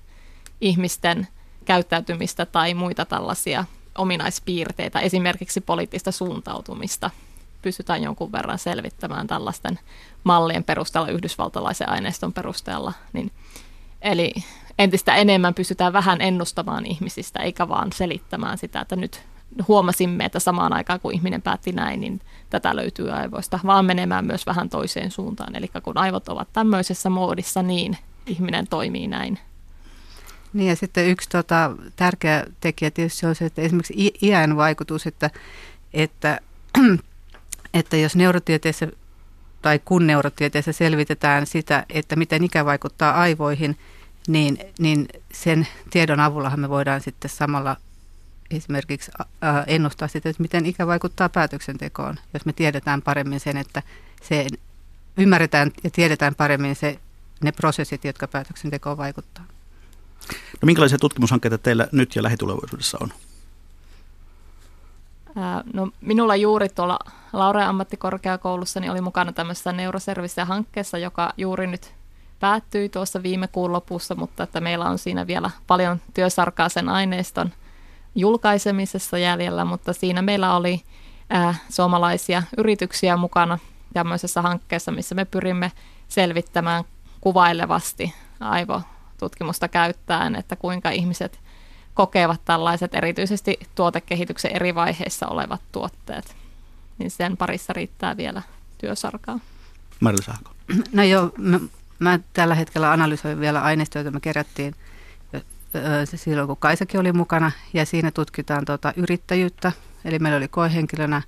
[0.61, 1.27] ihmisten
[1.65, 3.65] käyttäytymistä tai muita tällaisia
[3.97, 7.09] ominaispiirteitä, esimerkiksi poliittista suuntautumista
[7.61, 9.79] pystytään jonkun verran selvittämään tällaisten
[10.23, 12.93] mallien perusteella, yhdysvaltalaisen aineiston perusteella.
[13.13, 13.31] Niin,
[14.01, 14.33] eli
[14.79, 19.21] entistä enemmän pystytään vähän ennustamaan ihmisistä, eikä vaan selittämään sitä, että nyt
[19.67, 24.45] huomasimme, että samaan aikaan kun ihminen päätti näin, niin tätä löytyy aivoista, vaan menemään myös
[24.45, 25.55] vähän toiseen suuntaan.
[25.55, 29.39] Eli kun aivot ovat tämmöisessä moodissa, niin ihminen toimii näin.
[30.53, 35.29] Niin ja sitten yksi tota, tärkeä tekijä tietysti on se, että esimerkiksi iän vaikutus, että,
[35.93, 36.39] että,
[37.79, 38.87] että jos neurotieteessä
[39.61, 43.77] tai kun neurotieteessä selvitetään sitä, että miten ikä vaikuttaa aivoihin,
[44.27, 47.77] niin, niin sen tiedon avullahan me voidaan sitten samalla
[48.51, 49.11] esimerkiksi
[49.67, 53.83] ennustaa sitä, että miten ikä vaikuttaa päätöksentekoon, jos me tiedetään paremmin sen, että
[54.21, 54.47] se
[55.17, 56.99] ymmärretään ja tiedetään paremmin se,
[57.43, 59.45] ne prosessit, jotka päätöksentekoon vaikuttaa.
[60.61, 63.13] No minkälaisia tutkimushankkeita teillä nyt ja lähitulevaisuudessa on?
[65.73, 66.99] No, minulla juuri tuolla
[67.33, 71.93] Laurea ammattikorkeakoulussa niin oli mukana tämmöisessä neuroservice-hankkeessa, joka juuri nyt
[72.39, 77.51] päättyi tuossa viime kuun lopussa, mutta että meillä on siinä vielä paljon työsarkaa sen aineiston
[78.15, 80.81] julkaisemisessa jäljellä, mutta siinä meillä oli
[81.29, 83.59] ää, suomalaisia yrityksiä mukana
[83.93, 85.71] tämmöisessä hankkeessa, missä me pyrimme
[86.07, 86.83] selvittämään
[87.21, 91.39] kuvailevasti aivotutkimusta käyttäen, että kuinka ihmiset
[91.97, 96.35] kokevat tällaiset erityisesti tuotekehityksen eri vaiheissa olevat tuotteet.
[96.97, 98.41] Niin sen parissa riittää vielä
[98.77, 99.39] työsarkaa.
[99.99, 100.51] Marilla Saako.
[100.93, 101.59] No joo, mä,
[101.99, 104.75] mä tällä hetkellä analysoin vielä aineistoja, joita me kerättiin
[106.15, 107.51] silloin, kun Kaisakin oli mukana.
[107.73, 109.71] Ja siinä tutkitaan tuota yrittäjyyttä.
[110.05, 111.21] Eli meillä oli koehenkilönä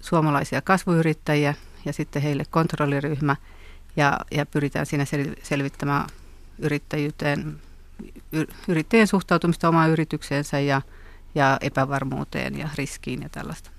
[0.00, 3.36] suomalaisia kasvuyrittäjiä ja sitten heille kontrolliryhmä.
[3.96, 5.04] Ja, ja pyritään siinä
[5.42, 6.08] selvittämään
[6.58, 7.60] yrittäjyyteen
[8.68, 10.82] yrittäjien suhtautumista omaan yritykseensä ja,
[11.34, 13.70] ja epävarmuuteen ja riskiin ja tällaista.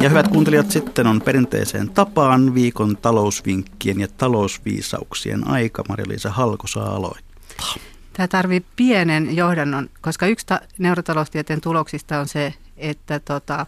[0.00, 5.84] Ja hyvät kuuntelijat, sitten on perinteiseen tapaan viikon talousvinkkien ja talousviisauksien aika.
[5.88, 7.74] Maria-Liisa Halko saa aloittaa.
[8.12, 13.66] Tämä tarvii pienen johdannon, koska yksi ta- neurotaloustieteen tuloksista on se, että, tota,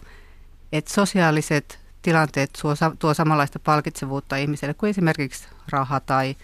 [0.71, 6.35] että sosiaaliset tilanteet tuo, tuo samanlaista palkitsevuutta ihmiselle kuin esimerkiksi raha tai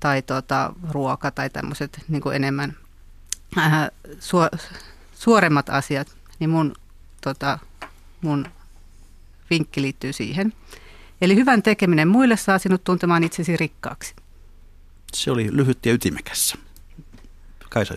[0.00, 2.76] tai tota, ruoka tai tämmöiset niin enemmän
[3.58, 3.72] äh,
[4.20, 4.48] suo,
[5.14, 6.74] suoremmat asiat, niin mun,
[7.20, 7.58] tota,
[8.20, 8.46] mun
[9.50, 10.52] vinkki liittyy siihen.
[11.20, 14.14] Eli hyvän tekeminen muille saa sinut tuntemaan itsesi rikkaaksi.
[15.12, 16.58] Se oli lyhyt ja ytimekäs.
[17.70, 17.94] Kaisa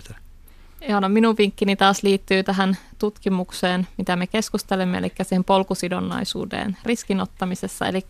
[0.89, 7.87] No minun vinkkini taas liittyy tähän tutkimukseen, mitä me keskustelemme, eli siihen polkusidonnaisuuteen riskinottamisessa.
[7.87, 8.05] Eli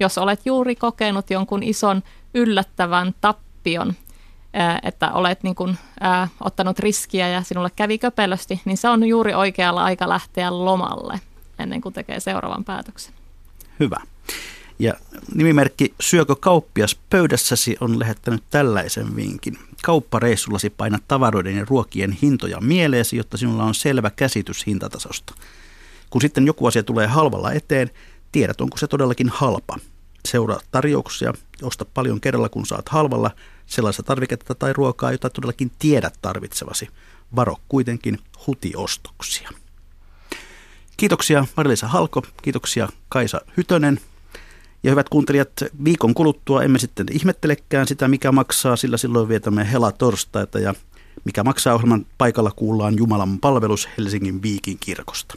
[0.00, 2.02] jos olet juuri kokenut jonkun ison
[2.34, 3.94] yllättävän tappion,
[4.82, 9.34] että olet niin kuin, ää, ottanut riskiä ja sinulle kävi köpelösti, niin se on juuri
[9.34, 11.20] oikealla aika lähteä lomalle
[11.58, 13.14] ennen kuin tekee seuraavan päätöksen.
[13.80, 14.00] Hyvä.
[14.78, 14.94] Ja
[15.34, 19.58] nimimerkki Syökö kauppias pöydässäsi on lähettänyt tällaisen vinkin.
[19.82, 25.34] Kauppareissullasi paina tavaroiden ja ruokien hintoja mieleesi, jotta sinulla on selvä käsitys hintatasosta.
[26.10, 27.90] Kun sitten joku asia tulee halvalla eteen,
[28.32, 29.78] tiedät onko se todellakin halpa.
[30.28, 33.30] Seuraa tarjouksia, osta paljon kerralla kun saat halvalla
[33.66, 36.88] sellaista tarviketta tai ruokaa, jota todellakin tiedät tarvitsevasi.
[37.36, 39.50] Varo kuitenkin hutiostoksia.
[40.96, 44.00] Kiitoksia Marilisa Halko, kiitoksia Kaisa Hytönen.
[44.82, 45.50] Ja hyvät kuuntelijat,
[45.84, 50.74] viikon kuluttua emme sitten ihmettelekään sitä, mikä maksaa, sillä silloin vietämme hela torstaita ja
[51.24, 55.34] mikä maksaa ohjelman paikalla kuullaan Jumalan palvelus Helsingin Viikin kirkosta.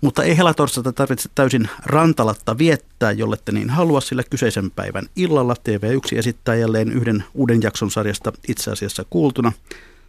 [0.00, 6.18] Mutta ei helatorstaita tarvitse täysin rantalatta viettää, jollette niin halua, sillä kyseisen päivän illalla TV1
[6.18, 9.52] esittää jälleen yhden uuden jakson sarjasta itse asiassa kuultuna.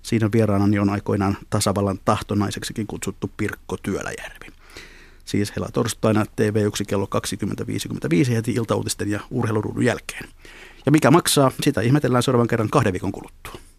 [0.02, 4.51] Siinä vieraanani on aikoinaan tasavallan tahtonaiseksikin kutsuttu Pirkko Työläjärvi.
[5.26, 7.08] Siis helatorstaina TV1 kello
[8.26, 10.30] 20.55 heti iltauutisten ja urheiluruudun jälkeen.
[10.86, 13.71] Ja mikä maksaa, sitä ihmetellään seuraavan kerran kahden viikon kuluttua.